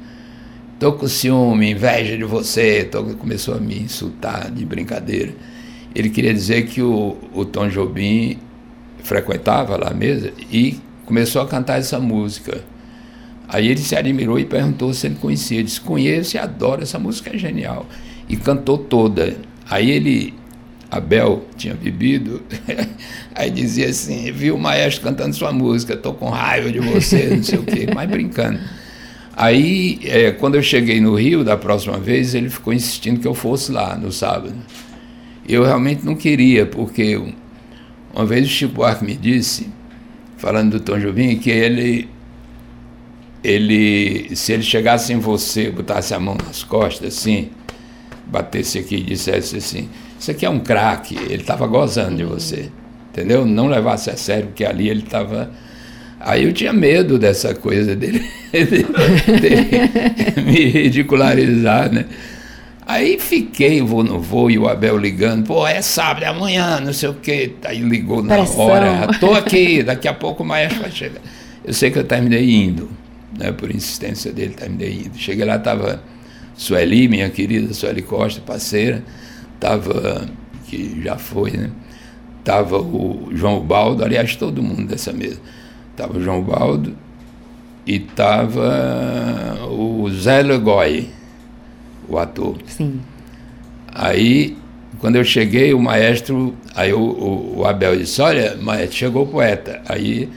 [0.80, 2.84] Tô com ciúme, inveja de você.
[2.84, 3.04] Tô...
[3.04, 5.34] Começou a me insultar de brincadeira.
[5.94, 8.40] Ele queria dizer que o, o Tom Jobim
[9.04, 12.64] frequentava lá a mesa e começou a cantar essa música.
[13.52, 15.58] Aí ele se admirou e perguntou se ele conhecia.
[15.58, 17.86] Ele disse: Conheço e adoro, essa música é genial.
[18.30, 19.36] E cantou toda.
[19.70, 20.34] Aí ele,
[20.90, 22.42] Abel, tinha bebido,
[23.36, 27.44] aí dizia assim: Viu o maestro cantando sua música, estou com raiva de você, não
[27.44, 28.58] sei o quê, mas brincando.
[29.36, 33.34] Aí, é, quando eu cheguei no Rio da próxima vez, ele ficou insistindo que eu
[33.34, 34.56] fosse lá no sábado.
[35.48, 37.20] Eu realmente não queria, porque
[38.14, 39.68] uma vez o Chico Buarque me disse,
[40.38, 42.10] falando do Tom Jobim, que ele
[43.44, 47.50] ele, se ele chegasse em você, botasse a mão nas costas assim,
[48.28, 52.70] batesse aqui e dissesse assim, isso aqui é um craque, ele estava gozando de você,
[53.10, 53.46] entendeu?
[53.46, 55.52] Não levasse a sério, porque ali ele estava...
[56.20, 58.24] Aí eu tinha medo dessa coisa dele,
[58.54, 58.86] dele,
[59.40, 62.06] dele me ridicularizar, né?
[62.86, 66.94] Aí fiquei, vou no voo, e o Abel ligando, pô, é sábado, é amanhã, não
[66.94, 67.54] sei o quê.
[67.64, 68.60] Aí ligou na Pressão.
[68.60, 71.22] hora, estou aqui, daqui a pouco o maestro vai chegar.
[71.64, 73.01] Eu sei que eu terminei indo
[73.38, 75.18] né, por insistência dele, terminei indo.
[75.18, 76.02] Cheguei lá, estava
[76.56, 79.04] Sueli, minha querida Sueli Costa, parceira,
[79.56, 80.28] estava,
[80.68, 81.70] que já foi, né?
[82.40, 85.40] Estava o João Baldo, aliás, todo mundo dessa mesa.
[85.92, 86.96] Estava o João Baldo
[87.86, 91.10] e estava o Zé Legoi,
[92.10, 92.58] o ator.
[92.66, 93.00] Sim.
[93.94, 94.58] Aí,
[95.00, 99.28] quando eu cheguei, o maestro, aí o, o, o Abel disse, olha, maestro, chegou o
[99.28, 99.82] poeta.
[99.88, 100.28] Aí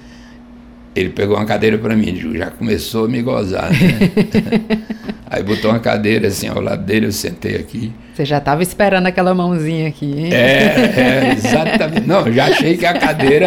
[0.95, 3.71] ele pegou uma cadeira para mim, já começou a me gozar.
[3.71, 4.79] Né?
[5.27, 7.93] Aí botou uma cadeira assim ao lado dele, eu sentei aqui.
[8.15, 10.33] Você já estava esperando aquela mãozinha aqui, hein?
[10.33, 12.07] É, é, exatamente.
[12.07, 13.47] Não, já achei que a cadeira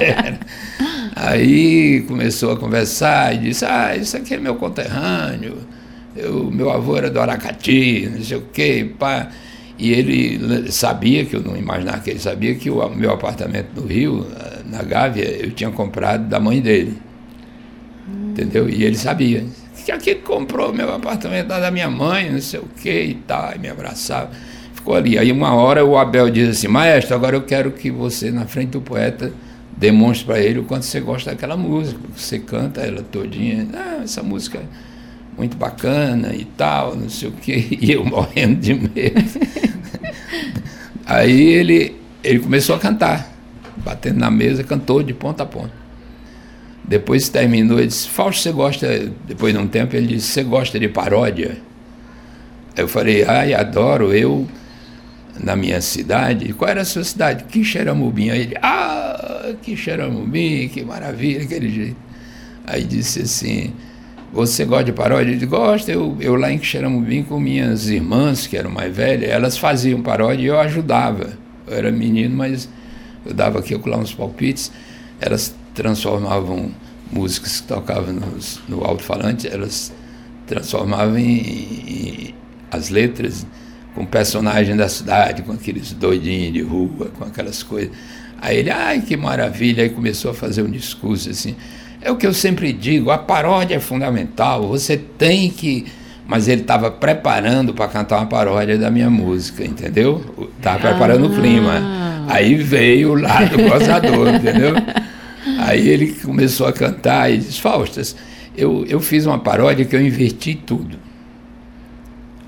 [0.00, 0.38] era.
[1.16, 5.56] Aí começou a conversar e disse: Ah, isso aqui é meu conterrâneo.
[6.16, 9.30] Eu, meu avô era do Aracati, não sei o quê, pá.
[9.84, 13.86] E ele sabia, que eu não imaginava que ele sabia, que o meu apartamento no
[13.86, 14.26] Rio,
[14.64, 16.96] na Gávea, eu tinha comprado da mãe dele.
[18.08, 18.30] Hum.
[18.30, 18.66] Entendeu?
[18.66, 19.44] E ele sabia.
[19.84, 23.58] Que aqui comprou meu apartamento da minha mãe, não sei o quê e tal, e
[23.58, 24.30] me abraçava.
[24.72, 25.18] Ficou ali.
[25.18, 28.70] Aí uma hora o Abel diz assim, maestro, agora eu quero que você, na frente
[28.70, 29.34] do poeta,
[29.76, 32.00] demonstre para ele o quanto você gosta daquela música.
[32.16, 33.68] Você canta ela todinha.
[33.74, 34.62] Ah, essa música
[35.36, 37.66] muito bacana e tal, não sei o quê.
[37.80, 39.40] E eu morrendo de medo.
[41.06, 43.30] Aí ele, ele começou a cantar,
[43.76, 45.72] batendo na mesa, cantou de ponta a ponta.
[46.86, 50.78] Depois terminou, ele disse, Fausto, você gosta, depois de um tempo, ele disse, você gosta
[50.78, 51.56] de paródia?
[52.76, 54.46] Eu falei, ai, adoro, eu,
[55.38, 57.44] na minha cidade, qual era a sua cidade?
[57.44, 58.30] Quixeramobim.
[58.30, 61.96] Aí ele, ah, Quixeramobim, que maravilha, aquele jeito.
[62.66, 63.72] Aí disse assim,
[64.34, 65.30] você gosta de paródia?
[65.30, 69.56] Ele gosto, eu, eu lá em Quixeramobim com minhas irmãs, que eram mais velhas, elas
[69.56, 71.38] faziam paródia e eu ajudava.
[71.66, 72.68] Eu era menino, mas
[73.24, 74.72] eu dava aqui lá uns palpites,
[75.20, 76.72] elas transformavam
[77.12, 79.92] músicas que tocavam nos, no alto-falante, elas
[80.48, 82.34] transformavam em, em,
[82.72, 83.46] as letras
[83.94, 87.92] com personagem da cidade, com aqueles doidinhos de rua, com aquelas coisas.
[88.42, 91.54] Aí ele, ai que maravilha, aí começou a fazer um discurso assim.
[92.04, 95.86] É o que eu sempre digo, a paródia é fundamental, você tem que.
[96.26, 100.50] Mas ele estava preparando para cantar uma paródia da minha música, entendeu?
[100.58, 101.28] Estava preparando ah.
[101.28, 101.82] o clima.
[102.28, 104.74] Aí veio o lado gozador, entendeu?
[105.60, 108.14] Aí ele começou a cantar e disse, Faustas,
[108.54, 110.98] eu, eu fiz uma paródia que eu inverti tudo.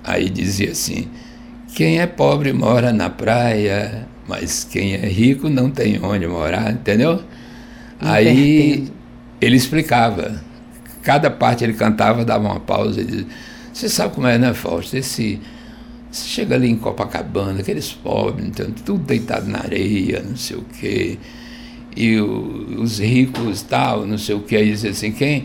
[0.05, 1.09] Aí dizia assim,
[1.75, 7.23] quem é pobre mora na praia, mas quem é rico não tem onde morar, entendeu?
[8.01, 8.89] Aí
[9.41, 10.43] ele explicava.
[11.03, 13.27] Cada parte ele cantava, dava uma pausa e dizia,
[13.73, 14.97] você sabe como é, né, Fausto?
[14.97, 15.41] Esse,
[16.11, 20.65] você chega ali em Copacabana, aqueles pobres, então, tudo deitado na areia, não sei o
[20.81, 21.19] quê
[21.97, 25.45] e o, os ricos tal, não sei o que, aí diz assim, quem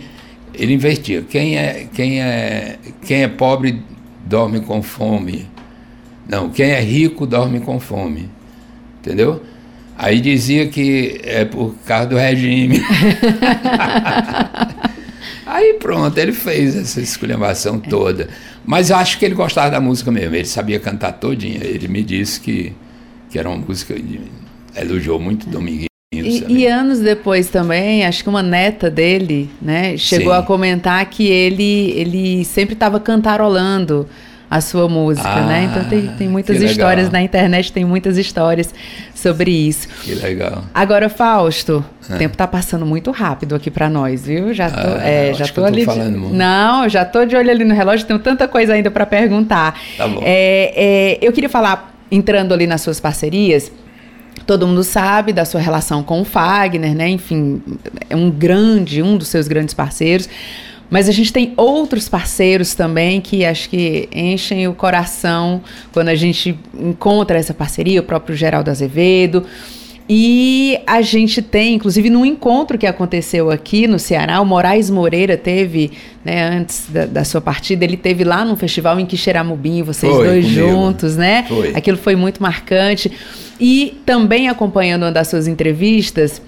[0.54, 3.82] ele investia, quem é, quem é, quem é pobre
[4.26, 5.48] dorme com fome.
[6.28, 8.30] Não, quem é rico dorme com fome.
[9.00, 9.42] Entendeu?
[10.02, 12.82] Aí dizia que é por causa do regime.
[15.46, 18.28] Aí pronto, ele fez essa esculhambação toda.
[18.66, 21.64] Mas acho que ele gostava da música mesmo, ele sabia cantar todinha.
[21.64, 22.74] Ele me disse que,
[23.30, 24.20] que era uma música, de,
[24.76, 25.86] elogiou muito Dominguinhos.
[26.12, 30.40] E, e, anos depois também, acho que uma neta dele, né, chegou Sim.
[30.40, 34.10] a comentar que ele, ele sempre estava cantarolando
[34.52, 35.64] a sua música, ah, né?
[35.72, 38.74] Então tem, tem muitas histórias na internet, tem muitas histórias
[39.16, 39.88] sobre isso.
[40.04, 40.66] Que legal.
[40.74, 42.16] Agora, Fausto, ah.
[42.16, 44.54] o tempo está passando muito rápido aqui para nós, viu?
[44.54, 45.86] Já tô, ah, é, já tô ali.
[45.86, 46.02] Tô de...
[46.02, 49.80] Não, já tô de olho ali no relógio, tenho tanta coisa ainda para perguntar.
[49.98, 50.20] Tá bom.
[50.22, 53.72] É, é, eu queria falar, entrando ali nas suas parcerias,
[54.46, 57.08] Todo mundo sabe da sua relação com o Fagner, né?
[57.08, 57.62] Enfim,
[58.10, 60.28] é um grande, um dos seus grandes parceiros.
[60.92, 65.62] Mas a gente tem outros parceiros também que acho que enchem o coração
[65.94, 69.46] quando a gente encontra essa parceria, o próprio Geraldo Azevedo.
[70.10, 75.38] E a gente tem, inclusive, num encontro que aconteceu aqui no Ceará, o Moraes Moreira
[75.38, 75.92] teve,
[76.26, 80.26] né, antes da, da sua partida, ele teve lá num festival em Quixeramobim, vocês foi,
[80.26, 80.68] dois comigo.
[80.68, 81.46] juntos, né?
[81.48, 81.74] Foi.
[81.74, 83.10] Aquilo foi muito marcante.
[83.58, 86.42] E também acompanhando uma das suas entrevistas,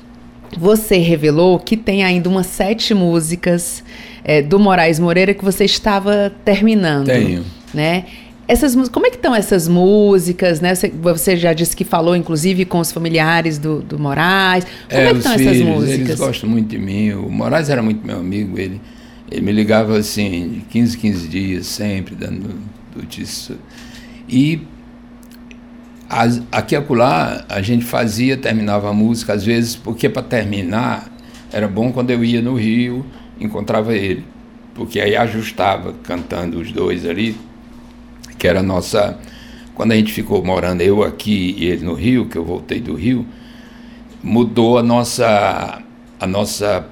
[0.59, 3.83] você revelou que tem ainda umas sete músicas
[4.23, 7.07] é, do Moraes Moreira que você estava terminando.
[7.07, 7.43] Tenho.
[7.73, 8.05] Né?
[8.47, 10.75] Essas, como é que estão essas músicas, né?
[10.75, 14.65] Você, você, já disse que falou, inclusive, com os familiares do, do Moraes.
[14.89, 15.99] Como é, é que estão essas músicas?
[15.99, 17.11] Eles gostam muito de mim.
[17.13, 18.59] O Moraes era muito meu amigo.
[18.59, 18.81] Ele,
[19.31, 22.53] ele me ligava assim, de 15, 15 dias, sempre, dando
[22.95, 23.57] notícias.
[24.27, 24.61] E
[26.22, 31.11] as, aqui acolá, a gente fazia, terminava a música, às vezes, porque para terminar,
[31.51, 33.05] era bom quando eu ia no Rio,
[33.39, 34.26] encontrava ele.
[34.74, 37.36] Porque aí ajustava, cantando os dois ali
[38.43, 39.18] que era a nossa.
[39.74, 42.93] Quando a gente ficou morando, eu aqui e ele no Rio, que eu voltei do
[42.93, 43.26] Rio,
[44.22, 45.82] mudou a nossa,
[46.20, 46.86] a nossa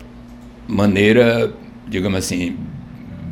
[0.66, 1.54] maneira,
[1.90, 2.56] digamos assim,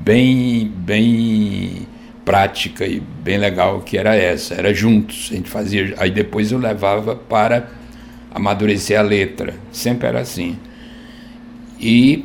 [0.04, 1.88] bem, bem
[2.30, 6.60] prática e bem legal que era essa, era juntos, a gente fazia, aí depois eu
[6.60, 7.72] levava para
[8.30, 10.56] amadurecer a letra, sempre era assim.
[11.80, 12.24] E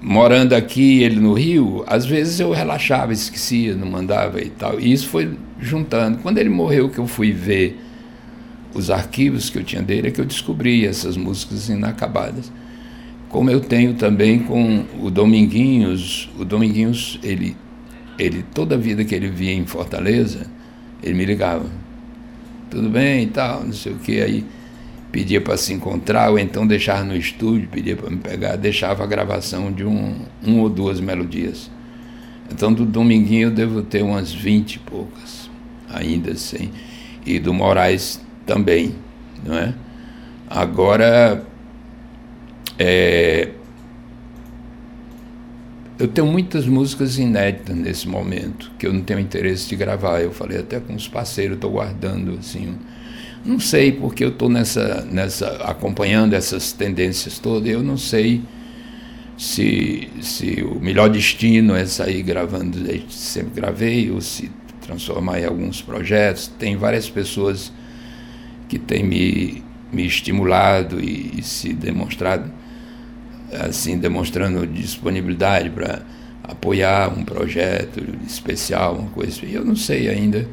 [0.00, 4.80] morando aqui, ele no Rio, às vezes eu relaxava, esquecia, não mandava e tal.
[4.80, 6.16] E isso foi juntando.
[6.22, 7.78] Quando ele morreu, que eu fui ver
[8.72, 12.50] os arquivos que eu tinha dele, é que eu descobri essas músicas inacabadas.
[13.28, 16.30] como eu tenho também com o Dominguinhos.
[16.38, 17.54] O Dominguinhos, ele,
[18.18, 20.46] ele toda a vida que ele via em Fortaleza,
[21.02, 21.66] ele me ligava.
[22.70, 24.20] Tudo bem e tal, não sei o que.
[24.20, 24.44] Aí
[25.12, 29.06] pedia para se encontrar, ou então deixar no estúdio, pedia para me pegar, deixava a
[29.06, 31.70] gravação de um, um ou duas melodias.
[32.50, 35.50] Então do Dominguinho eu devo ter umas vinte e poucas,
[35.88, 36.70] ainda assim.
[37.24, 38.94] E do Moraes também,
[39.44, 39.74] não é?
[40.48, 41.44] Agora,
[42.78, 43.50] é,
[45.98, 50.20] eu tenho muitas músicas inéditas nesse momento, que eu não tenho interesse de gravar.
[50.20, 52.76] Eu falei até com os parceiros, estou guardando assim.
[53.44, 57.70] Não sei porque eu estou nessa, nessa acompanhando essas tendências todas.
[57.70, 58.42] Eu não sei
[59.38, 62.78] se, se o melhor destino é sair gravando,
[63.08, 64.50] sempre gravei, ou se
[64.82, 66.48] transformar em alguns projetos.
[66.58, 67.72] Tem várias pessoas
[68.68, 72.52] que têm me, me estimulado e, e se demonstrado
[73.52, 76.02] assim demonstrando disponibilidade para
[76.42, 79.32] apoiar um projeto especial, uma coisa.
[79.32, 79.50] Assim.
[79.50, 80.48] Eu não sei ainda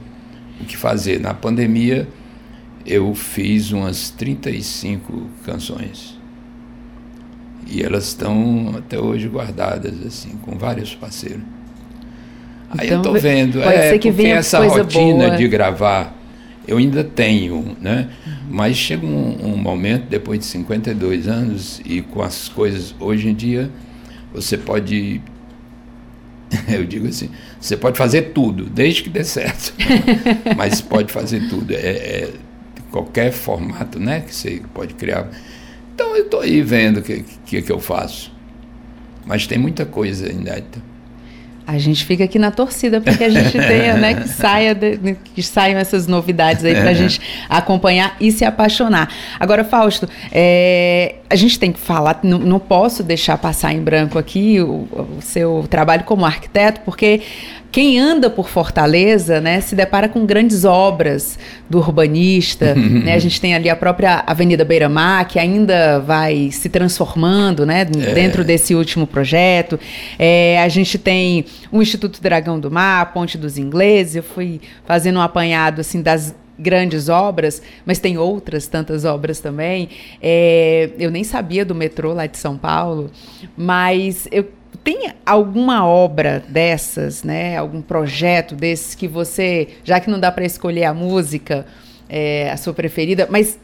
[0.59, 1.19] o que fazer.
[1.19, 2.07] Na pandemia
[2.85, 6.19] eu fiz umas 35 canções.
[7.67, 11.41] E elas estão até hoje guardadas assim com vários parceiros.
[12.77, 15.37] Aí então, eu tô vendo, é, porque essa rotina boa.
[15.37, 16.13] de gravar
[16.68, 18.09] eu ainda tenho, né?
[18.49, 23.34] Mas chega um, um, momento, depois de 52 anos, e com as coisas hoje em
[23.34, 23.70] dia,
[24.34, 25.22] você pode.
[26.68, 29.74] Eu digo assim, você pode fazer tudo, desde que dê certo.
[30.55, 31.74] Mas pode fazer tudo.
[31.74, 32.34] É, é,
[32.91, 35.28] qualquer formato né, que você pode criar.
[35.93, 38.32] Então eu estou aí vendo o que, que, que eu faço.
[39.26, 40.64] Mas tem muita coisa ainda.
[41.66, 45.16] A gente fica aqui na torcida para que a gente tenha, né, que, saia de,
[45.36, 49.09] que saiam essas novidades aí para a gente acompanhar e se apaixonar.
[49.39, 54.20] Agora, Fausto, é, a gente tem que falar, não, não, posso deixar passar em branco
[54.20, 57.22] aqui o, o seu trabalho como arquiteto, porque
[57.74, 62.76] quem anda por Fortaleza, né, se depara com grandes obras do urbanista.
[62.78, 63.15] né?
[63.15, 67.82] A gente tem ali a própria Avenida Beira Mar, que ainda vai se transformando né,
[67.82, 68.13] é.
[68.13, 69.80] dentro desse último projeto.
[70.19, 74.17] É, a gente tem o Instituto Dragão do Mar, a Ponte dos Ingleses.
[74.17, 79.89] Eu fui fazendo um apanhado assim das grandes obras, mas tem outras tantas obras também.
[80.21, 83.09] É, eu nem sabia do metrô lá de São Paulo,
[83.57, 84.45] mas eu
[84.84, 87.57] tem alguma obra dessas, né?
[87.57, 91.65] Algum projeto desses que você, já que não dá para escolher a música,
[92.09, 93.57] é, a sua preferida, mas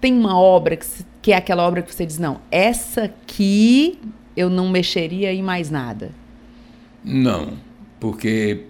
[0.00, 0.86] tem uma obra que,
[1.22, 3.98] que é aquela obra que você diz não, essa aqui
[4.36, 6.10] eu não mexeria em mais nada.
[7.02, 7.54] Não,
[7.98, 8.64] porque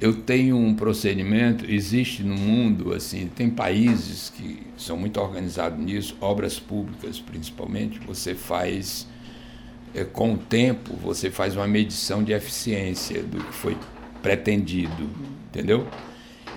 [0.00, 6.16] eu tenho um procedimento, existe no mundo, assim, tem países que são muito organizados nisso,
[6.20, 9.08] obras públicas principalmente, você faz
[9.94, 13.76] é, com o tempo, você faz uma medição de eficiência do que foi
[14.22, 15.08] pretendido,
[15.48, 15.86] entendeu?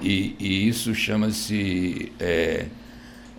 [0.02, 2.12] E, e isso chama-se.
[2.20, 2.66] É,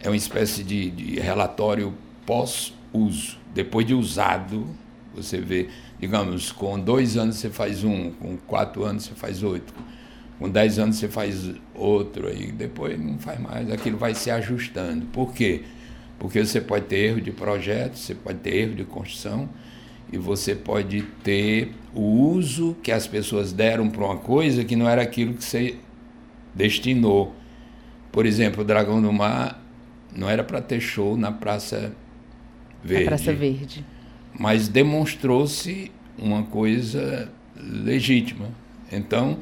[0.03, 1.95] é uma espécie de, de relatório
[2.27, 3.39] pós-uso.
[3.55, 4.67] Depois de usado,
[5.15, 5.69] você vê,
[6.01, 9.75] digamos, com dois anos você faz um, com quatro anos você faz outro,
[10.39, 15.07] com dez anos você faz outro, aí depois não faz mais, aquilo vai se ajustando.
[15.07, 15.63] Por quê?
[16.19, 19.49] Porque você pode ter erro de projeto, você pode ter erro de construção,
[20.13, 24.89] e você pode ter o uso que as pessoas deram para uma coisa que não
[24.89, 25.77] era aquilo que você
[26.55, 27.35] destinou.
[28.11, 29.63] Por exemplo, o Dragão do Mar
[30.15, 31.95] não era para ter show na Praça
[32.85, 33.05] Verde.
[33.05, 33.85] Na Praça Verde.
[34.39, 38.49] Mas demonstrou-se uma coisa legítima.
[38.91, 39.39] Então,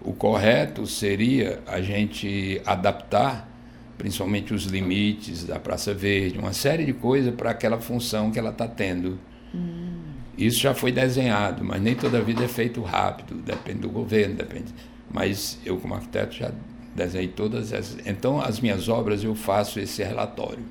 [0.00, 3.50] o correto seria a gente adaptar
[3.98, 8.50] principalmente os limites da Praça Verde, uma série de coisas para aquela função que ela
[8.50, 9.18] está tendo.
[9.54, 9.95] Hum.
[10.36, 14.34] Isso já foi desenhado, mas nem toda a vida é feito rápido, depende do governo,
[14.34, 14.74] depende.
[15.10, 16.50] Mas eu, como arquiteto, já
[16.94, 18.06] desenhei todas essas.
[18.06, 20.64] Então, as minhas obras eu faço esse relatório.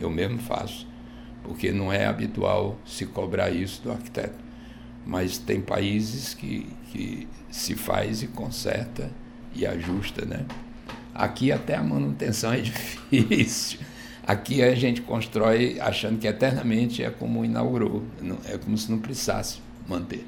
[0.00, 0.86] Eu mesmo faço,
[1.42, 4.38] porque não é habitual se cobrar isso do arquiteto.
[5.06, 9.10] Mas tem países que, que se faz e conserta
[9.54, 10.44] e ajusta, né?
[11.14, 13.80] Aqui até a manutenção é difícil.
[14.28, 18.04] Aqui a gente constrói achando que eternamente é como inaugurou,
[18.44, 19.58] é como se não precisasse
[19.88, 20.22] manter.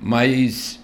[0.00, 0.80] Mas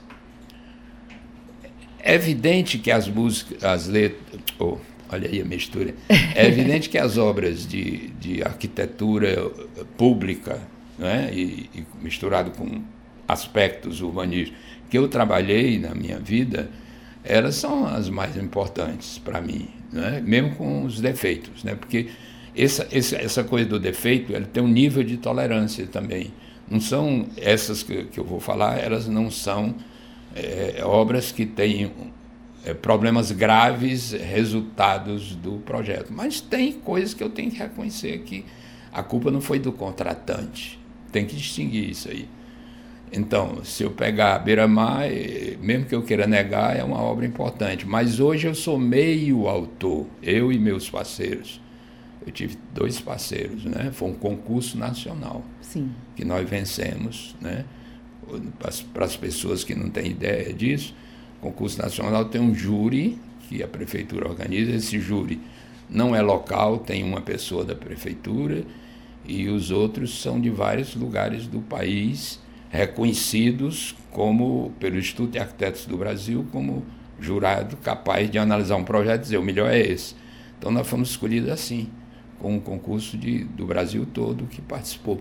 [1.99, 4.77] é evidente que as músicas, as letras, oh,
[5.11, 9.51] olha aí a mistura, é evidente que as obras de, de arquitetura
[9.97, 10.61] pública,
[10.99, 12.83] né, e, e misturado com
[13.27, 14.61] aspectos urbanísticos
[14.91, 16.71] que eu trabalhei na minha vida,
[17.25, 22.09] elas são as mais importantes para mim, né, mesmo com os defeitos, né, porque
[22.65, 26.33] essa, essa, coisa do defeito, ela tem um nível de tolerância também.
[26.69, 29.75] Não são essas que, que eu vou falar, elas não são
[30.35, 31.91] é, obras que têm
[32.65, 36.13] é, problemas graves resultados do projeto.
[36.13, 38.45] Mas tem coisas que eu tenho que reconhecer que
[38.93, 40.79] a culpa não foi do contratante.
[41.13, 42.29] Tem que distinguir isso aí.
[43.13, 47.25] Então, se eu pegar a Beira-Mar, é, mesmo que eu queira negar, é uma obra
[47.25, 47.87] importante.
[47.87, 51.61] Mas hoje eu sou meio autor, eu e meus parceiros.
[52.29, 53.91] Eu tive dois parceiros, né?
[53.91, 55.91] Foi um concurso nacional Sim.
[56.14, 57.64] que nós vencemos, né?
[58.93, 60.95] Para as pessoas que não têm ideia disso,
[61.39, 63.18] o concurso nacional tem um júri
[63.49, 64.72] que a prefeitura organiza.
[64.72, 65.41] Esse júri
[65.89, 68.62] não é local, tem uma pessoa da prefeitura
[69.24, 75.87] e os outros são de vários lugares do país, reconhecidos como pelo Instituto de Arquitetos
[75.87, 76.85] do Brasil como
[77.18, 80.14] jurado capaz de analisar um projeto e dizer o melhor é esse.
[80.59, 81.89] Então nós fomos escolhidos assim
[82.39, 85.20] com um concurso de, do Brasil todo que participou.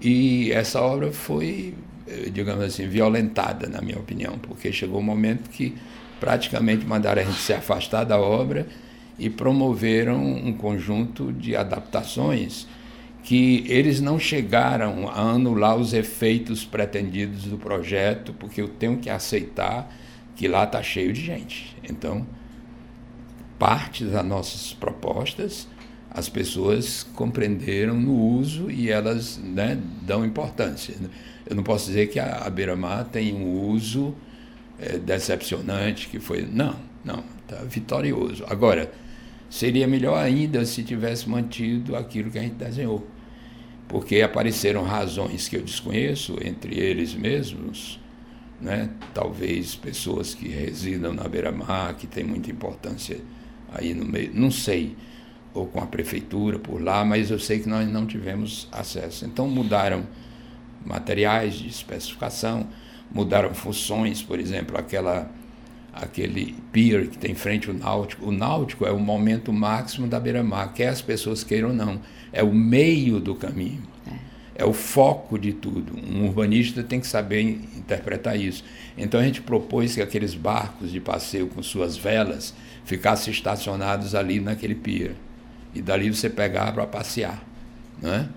[0.00, 1.74] E essa obra foi,
[2.06, 5.74] eh, digamos assim, violentada, na minha opinião, porque chegou um momento que
[6.18, 8.66] praticamente mandaram a gente se afastar da obra
[9.18, 12.66] e promoveram um conjunto de adaptações
[13.22, 19.10] que eles não chegaram a anular os efeitos pretendidos do projeto, porque eu tenho que
[19.10, 19.94] aceitar
[20.34, 21.76] que lá está cheio de gente.
[21.84, 22.26] Então,
[23.58, 25.68] parte das nossas propostas
[26.10, 30.94] as pessoas compreenderam no uso e elas né, dão importância.
[31.46, 34.14] Eu não posso dizer que a, a beira-mar tem um uso
[34.78, 36.42] é, decepcionante, que foi.
[36.42, 38.44] Não, não, está vitorioso.
[38.48, 38.90] Agora,
[39.48, 43.06] seria melhor ainda se tivesse mantido aquilo que a gente desenhou.
[43.86, 48.00] Porque apareceram razões que eu desconheço, entre eles mesmos,
[48.60, 48.90] né?
[49.14, 53.18] talvez pessoas que residam na beira-mar, que tem muita importância
[53.72, 54.96] aí no meio, não sei
[55.52, 59.24] ou com a prefeitura por lá, mas eu sei que nós não tivemos acesso.
[59.24, 60.04] Então mudaram
[60.84, 62.66] materiais de especificação,
[63.12, 65.30] mudaram funções, por exemplo, aquela
[65.92, 68.26] aquele pier que tem frente ao náutico.
[68.26, 72.00] O náutico é o momento máximo da beira-mar, quer as pessoas queiram ou não,
[72.32, 73.82] é o meio do caminho.
[74.54, 74.62] É.
[74.62, 75.92] é o foco de tudo.
[75.98, 78.64] Um urbanista tem que saber interpretar isso.
[78.96, 84.38] Então a gente propôs que aqueles barcos de passeio com suas velas ficassem estacionados ali
[84.38, 85.16] naquele pier
[85.74, 87.42] e dali você pegar para passear,
[88.00, 88.28] né?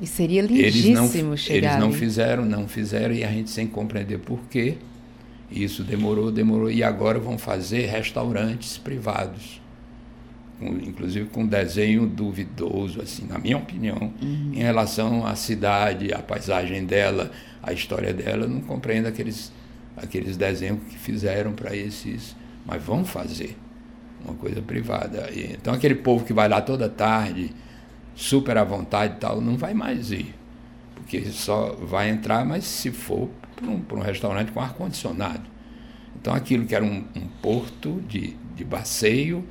[0.00, 1.96] E seria lindíssimo eles não, chegar Eles não ali.
[1.98, 4.76] fizeram, não fizeram e a gente sem compreender por quê.
[5.50, 9.60] Isso demorou, demorou e agora vão fazer restaurantes privados,
[10.58, 14.52] com, inclusive com desenho duvidoso, assim, na minha opinião, uhum.
[14.52, 17.30] em relação à cidade, à paisagem dela,
[17.62, 19.50] à história dela, não compreendo aqueles
[19.96, 23.56] aqueles desenhos que fizeram para esses, mas vão fazer
[24.24, 25.30] uma coisa privada.
[25.30, 27.50] E, então aquele povo que vai lá toda tarde,
[28.14, 30.34] super à vontade e tal, não vai mais ir.
[30.94, 35.42] Porque só vai entrar, mas se for para um, um, restaurante com ar-condicionado.
[36.20, 39.44] Então aquilo que era um, um porto de, de passeio,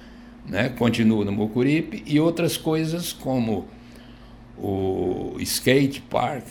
[0.45, 3.67] né, continua no Mucuripe, e outras coisas como
[4.57, 6.45] o skate park,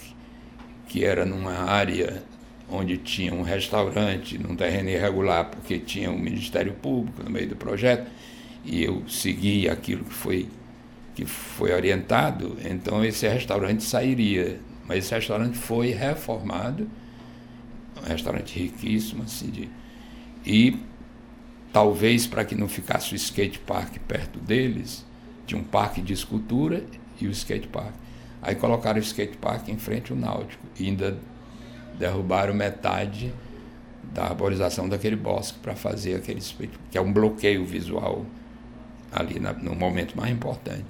[0.89, 2.23] que era numa área
[2.71, 7.57] onde tinha um restaurante num terreno irregular, porque tinha um Ministério Público no meio do
[7.57, 8.11] projeto,
[8.65, 10.49] e eu segui aquilo que foi,
[11.15, 14.59] que foi orientado, então esse restaurante sairia.
[14.89, 16.89] Mas esse restaurante foi reformado,
[18.01, 19.69] um restaurante riquíssimo, assim, de,
[20.45, 20.77] e
[21.73, 25.05] talvez para que não ficasse o skate park perto deles,
[25.47, 26.85] tinha um parque de escultura
[27.21, 27.95] e o skate park.
[28.43, 31.19] Aí colocaram o skate park em frente ao Náutico, e ainda
[31.99, 33.33] derrubaram metade
[34.13, 36.41] da arborização daquele bosque para fazer aquele
[36.91, 38.25] que é um bloqueio visual
[39.13, 40.85] ali na, no momento mais importante.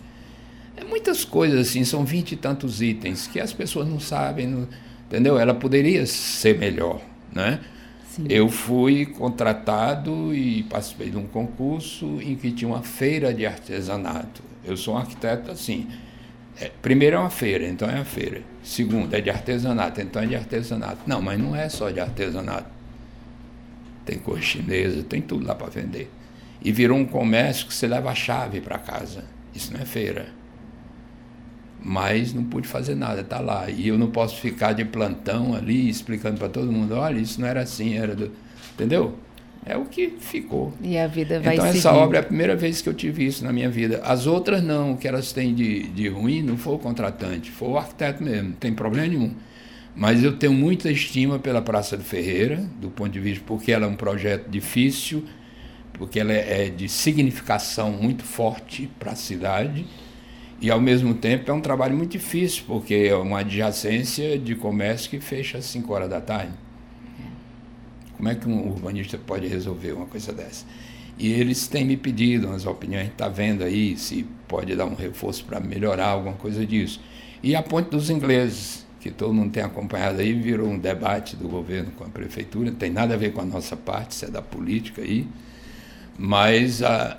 [0.76, 4.68] É muitas coisas assim, são vinte e tantos itens que as pessoas não sabem, não,
[5.06, 5.38] entendeu?
[5.38, 7.00] Ela poderia ser melhor,
[7.32, 7.60] né?
[8.08, 8.26] Sim.
[8.28, 14.42] Eu fui contratado e participei de um concurso em que tinha uma feira de artesanato.
[14.64, 15.86] Eu sou um arquiteto assim,
[16.58, 18.42] é, primeiro é uma feira, então é uma feira.
[18.62, 20.98] Segundo, é de artesanato, então é de artesanato.
[21.06, 22.70] Não, mas não é só de artesanato.
[24.04, 26.10] Tem cor chinesa, tem tudo lá para vender.
[26.62, 29.24] E virou um comércio que você leva a chave para casa.
[29.54, 30.28] Isso não é feira.
[31.82, 33.68] Mas não pude fazer nada, está lá.
[33.68, 37.46] E eu não posso ficar de plantão ali explicando para todo mundo: olha, isso não
[37.46, 38.32] era assim, era do.
[38.74, 39.18] Entendeu?
[39.66, 40.72] É o que ficou.
[40.80, 43.44] E a vida vai Então, essa obra é a primeira vez que eu tive isso
[43.44, 44.00] na minha vida.
[44.04, 47.68] As outras não, o que elas têm de, de ruim não foi o contratante, foi
[47.68, 49.34] o arquiteto mesmo, não tem problema nenhum.
[49.94, 53.86] Mas eu tenho muita estima pela Praça do Ferreira, do ponto de vista, porque ela
[53.86, 55.24] é um projeto difícil,
[55.94, 59.86] porque ela é de significação muito forte para a cidade
[60.60, 65.10] E ao mesmo tempo é um trabalho muito difícil, porque é uma adjacência de comércio
[65.10, 66.52] que fecha às 5 horas da tarde.
[68.16, 70.64] Como é que um urbanista pode resolver uma coisa dessa?
[71.18, 75.44] E eles têm me pedido umas opiniões, está vendo aí se pode dar um reforço
[75.44, 77.00] para melhorar alguma coisa disso.
[77.42, 81.48] E a ponte dos ingleses, que todo mundo tem acompanhado aí, virou um debate do
[81.48, 84.28] governo com a prefeitura, não tem nada a ver com a nossa parte, isso é
[84.28, 85.26] da política aí,
[86.18, 87.18] mas a,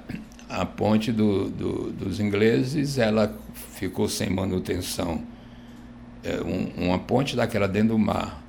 [0.50, 5.22] a ponte do, do, dos ingleses, ela ficou sem manutenção.
[6.24, 8.44] É, um, uma ponte daquela dentro do mar,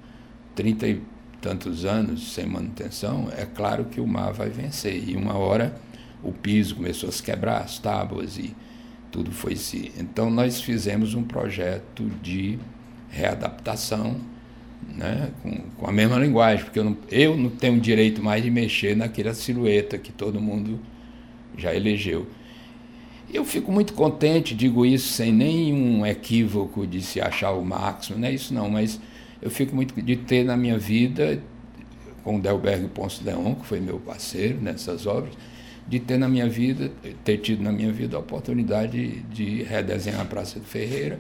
[0.55, 1.03] 30 e
[1.41, 5.09] tantos anos sem manutenção, é claro que o mar vai vencer.
[5.09, 5.74] E uma hora
[6.22, 8.55] o piso começou a se quebrar, as tábuas e
[9.11, 9.93] tudo foi se.
[9.99, 12.59] Então nós fizemos um projeto de
[13.09, 14.16] readaptação
[14.95, 18.51] né, com, com a mesma linguagem, porque eu não, eu não tenho direito mais de
[18.51, 20.78] mexer naquela silhueta que todo mundo
[21.57, 22.26] já elegeu.
[23.32, 28.28] Eu fico muito contente, digo isso sem nenhum equívoco de se achar o máximo, não
[28.28, 28.99] é isso não, mas
[29.41, 31.43] eu fico muito de ter na minha vida,
[32.24, 35.34] com o Delberg Ponce Leon, que foi meu parceiro nessas obras,
[35.86, 36.91] de ter na minha vida,
[37.24, 41.18] ter tido na minha vida a oportunidade de redesenhar a Praça de Ferreira,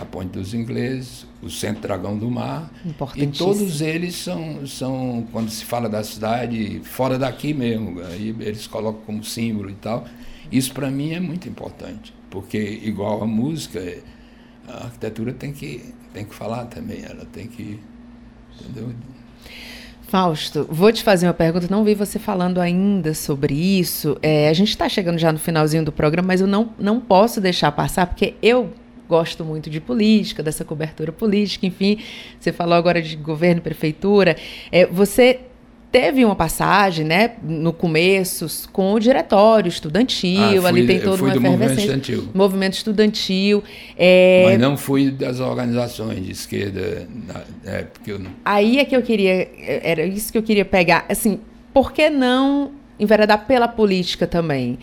[0.00, 2.72] a Ponte dos Ingleses, o Centro Dragão do Mar.
[3.16, 8.66] E todos eles são, são, quando se fala da cidade, fora daqui mesmo, aí eles
[8.66, 10.06] colocam como símbolo e tal.
[10.50, 13.98] Isso para mim é muito importante, porque igual a música,
[14.66, 17.80] a arquitetura tem que, tem que falar também, ela tem que.
[18.60, 18.92] Entendeu?
[20.08, 21.66] Fausto, vou te fazer uma pergunta.
[21.70, 24.16] Não vi você falando ainda sobre isso.
[24.22, 27.42] É, a gente está chegando já no finalzinho do programa, mas eu não, não posso
[27.42, 28.72] deixar passar, porque eu
[29.06, 31.98] gosto muito de política, dessa cobertura política, enfim.
[32.40, 34.36] Você falou agora de governo, prefeitura.
[34.72, 35.40] É, você
[35.90, 41.22] teve uma passagem, né, no começo, com o diretório estudantil, ah, fui, ali tem toda
[41.22, 41.34] uma.
[41.34, 42.28] Movimento estudantil.
[42.34, 43.64] Movimento estudantil.
[43.96, 44.42] É...
[44.46, 47.08] Mas não fui das organizações de esquerda,
[47.64, 48.30] é, porque eu não...
[48.44, 51.40] Aí é que eu queria, era isso que eu queria pegar, assim,
[51.72, 54.78] por que não enveredar pela política também?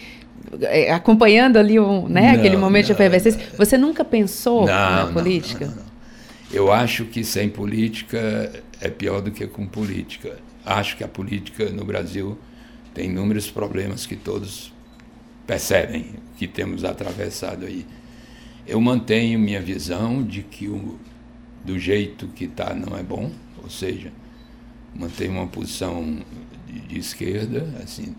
[0.61, 5.05] É, acompanhando ali um, né, não, aquele momento não, de efervescência, você nunca pensou não,
[5.05, 5.67] na política?
[5.67, 5.83] Não,
[6.51, 10.44] Eu acho que sem política é pior do que com política.
[10.65, 12.37] Acho que a política no Brasil
[12.93, 14.73] tem inúmeros problemas que todos
[15.45, 17.85] percebem que temos atravessado aí.
[18.65, 20.97] Eu mantenho minha visão de que o,
[21.63, 24.11] do jeito que está não é bom, ou seja,
[24.95, 26.19] mantenho uma posição
[26.67, 28.15] de, de esquerda, assim,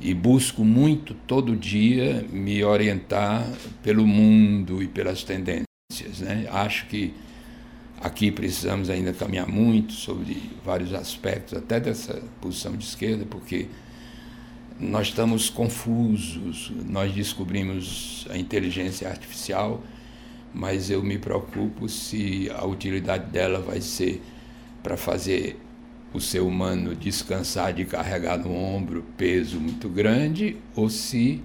[0.00, 3.48] e busco muito todo dia me orientar
[3.82, 6.20] pelo mundo e pelas tendências.
[6.20, 6.46] Né?
[6.50, 7.14] Acho que
[8.00, 13.68] aqui precisamos ainda caminhar muito sobre vários aspectos, até dessa posição de esquerda, porque
[14.78, 19.82] nós estamos confusos, nós descobrimos a inteligência artificial,
[20.54, 24.22] mas eu me preocupo se a utilidade dela vai ser
[24.82, 25.58] para fazer
[26.14, 31.42] o ser humano descansar de carregar no ombro peso muito grande ou se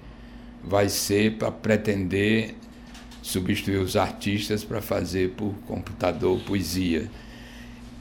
[0.63, 2.55] vai ser para pretender
[3.23, 7.09] substituir os artistas para fazer por computador poesia.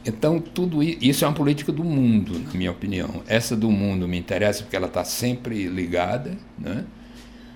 [0.04, 3.22] Então, tudo isso é uma política do mundo, na minha opinião.
[3.26, 6.84] Essa do mundo me interessa porque ela está sempre ligada, né?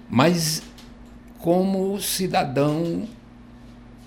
[0.09, 0.62] mas
[1.39, 3.07] como cidadão,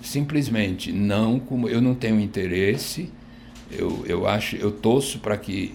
[0.02, 3.08] simplesmente, não como eu não tenho interesse
[3.70, 5.74] eu, eu acho, eu torço para que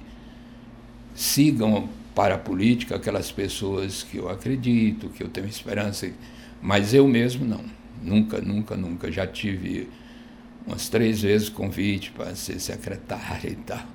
[1.14, 6.10] sigam para a política aquelas pessoas que eu acredito, que eu tenho esperança,
[6.66, 7.64] mas eu mesmo não.
[8.02, 9.12] Nunca, nunca, nunca.
[9.12, 9.88] Já tive
[10.66, 13.86] umas três vezes convite para ser secretário e tal.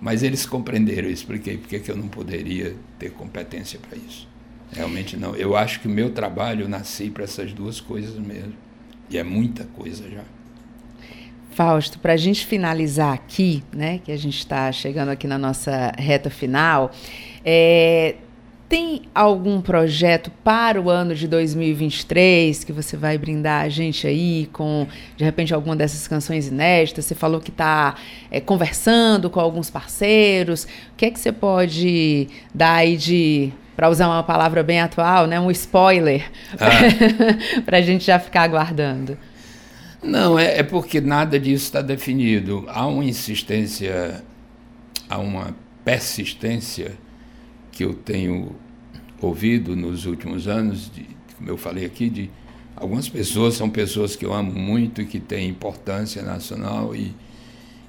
[0.00, 4.26] Mas eles compreenderam, eu expliquei porque que eu não poderia ter competência para isso.
[4.72, 5.36] Realmente não.
[5.36, 8.54] Eu acho que o meu trabalho, eu nasci para essas duas coisas mesmo.
[9.10, 10.24] E é muita coisa já.
[11.50, 15.92] Fausto, para a gente finalizar aqui, né, que a gente está chegando aqui na nossa
[15.98, 16.90] reta final,
[17.44, 18.16] é,
[18.68, 24.48] tem algum projeto para o ano de 2023 que você vai brindar a gente aí
[24.52, 27.04] com, de repente, alguma dessas canções inéditas?
[27.04, 27.94] Você falou que está
[28.28, 30.64] é, conversando com alguns parceiros.
[30.64, 35.28] O que é que você pode dar aí de, para usar uma palavra bem atual,
[35.28, 37.62] né, um spoiler, ah.
[37.64, 39.16] para a gente já ficar aguardando?
[40.02, 42.64] Não, é, é porque nada disso está definido.
[42.68, 44.24] Há uma insistência,
[45.08, 45.54] há uma
[45.84, 47.05] persistência
[47.76, 48.52] que eu tenho
[49.20, 51.06] ouvido nos últimos anos, de,
[51.36, 52.30] como eu falei aqui, de
[52.74, 57.14] algumas pessoas, são pessoas que eu amo muito e que têm importância nacional e,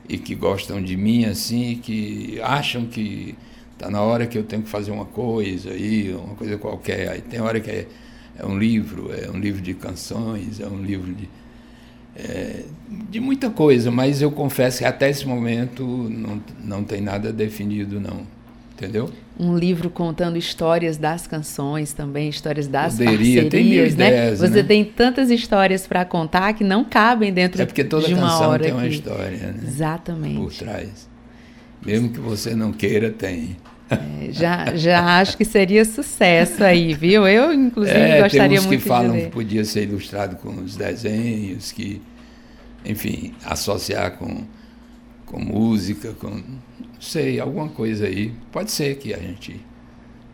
[0.10, 3.36] e que gostam de mim assim, que acham que
[3.74, 7.10] está na hora que eu tenho que fazer uma coisa aí, uma coisa qualquer.
[7.10, 7.88] Aí tem hora que é
[8.38, 11.28] é um livro, é um livro de canções, é um livro de,
[12.16, 12.66] é,
[13.10, 18.00] de muita coisa, mas eu confesso que até esse momento não, não tem nada definido,
[18.00, 18.22] não.
[18.74, 19.10] Entendeu?
[19.40, 24.08] Um livro contando histórias das canções também, histórias das Poderia, parcerias, tem né?
[24.08, 24.68] ideias, Você né?
[24.68, 28.50] tem tantas histórias para contar que não cabem dentro É porque toda de uma canção
[28.50, 29.54] hora tem uma história né?
[29.60, 30.58] por Exatamente.
[30.60, 31.08] trás.
[31.86, 33.56] Mesmo que você não queira, tem.
[33.90, 37.26] É, já, já acho que seria sucesso aí, viu?
[37.28, 40.50] Eu, inclusive, É, gostaria tem uns muito que falam de que podia ser ilustrado com
[40.50, 42.02] os desenhos, que,
[42.84, 44.44] enfim, associar com,
[45.28, 46.42] com música, com, não
[47.00, 48.34] sei, alguma coisa aí.
[48.52, 49.64] Pode ser que a gente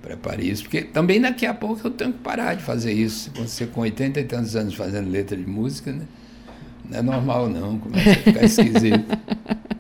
[0.01, 3.31] prepare isso, porque também daqui a pouco eu tenho que parar de fazer isso.
[3.35, 6.05] Você com 80 e tantos anos fazendo letra de música, né?
[6.89, 9.17] Não é normal não, começa a ficar esquisito.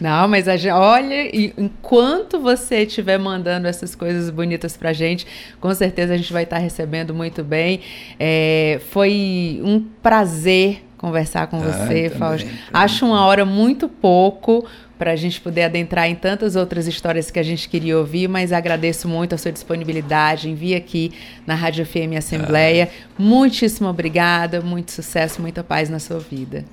[0.00, 5.26] Não, mas a gente, olha, enquanto você estiver mandando essas coisas bonitas pra gente,
[5.60, 7.80] com certeza a gente vai estar recebendo muito bem.
[8.18, 12.46] É, foi um prazer conversar com Ah, você, Fausto.
[12.72, 14.66] Acho uma hora muito pouco
[14.98, 18.52] para a gente poder adentrar em tantas outras histórias que a gente queria ouvir, mas
[18.52, 21.10] agradeço muito a sua disponibilidade em vir aqui
[21.46, 22.90] na Rádio FM Assembleia.
[23.18, 26.66] Muitíssimo obrigada, muito sucesso, muita paz na sua vida.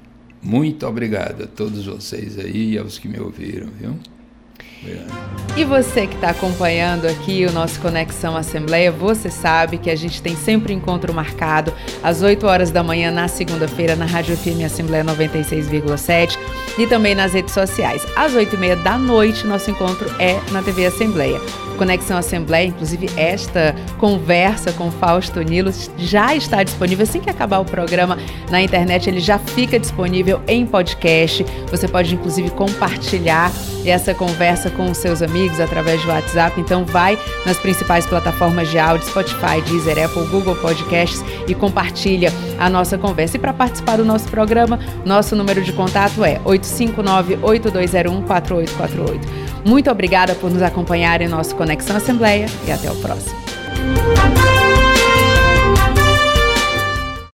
[0.43, 3.95] Muito obrigado a todos vocês aí e aos que me ouviram, viu?
[5.57, 10.21] E você que está acompanhando aqui o nosso Conexão Assembleia, você sabe que a gente
[10.21, 11.73] tem sempre encontro marcado
[12.03, 16.37] às 8 horas da manhã na segunda-feira na Rádio FM Assembleia 96,7
[16.77, 18.05] e também nas redes sociais.
[18.15, 21.41] Às 8 e meia da noite, nosso encontro é na TV Assembleia.
[21.77, 27.03] Conexão Assembleia, inclusive esta conversa com Fausto Nilo já está disponível.
[27.03, 28.17] Assim que acabar o programa
[28.49, 31.45] na internet, ele já fica disponível em podcast.
[31.69, 33.51] Você pode, inclusive, compartilhar
[33.85, 36.61] essa conversa com os seus amigos através do WhatsApp.
[36.61, 42.69] Então, vai nas principais plataformas de áudio, Spotify, Deezer, Apple, Google Podcasts e compartilha a
[42.69, 43.35] nossa conversa.
[43.35, 49.19] E para participar do nosso programa, nosso número de contato é 859-8201-4848.
[49.65, 53.35] Muito obrigada por nos acompanhar em nosso Conexão Assembleia e até o próximo.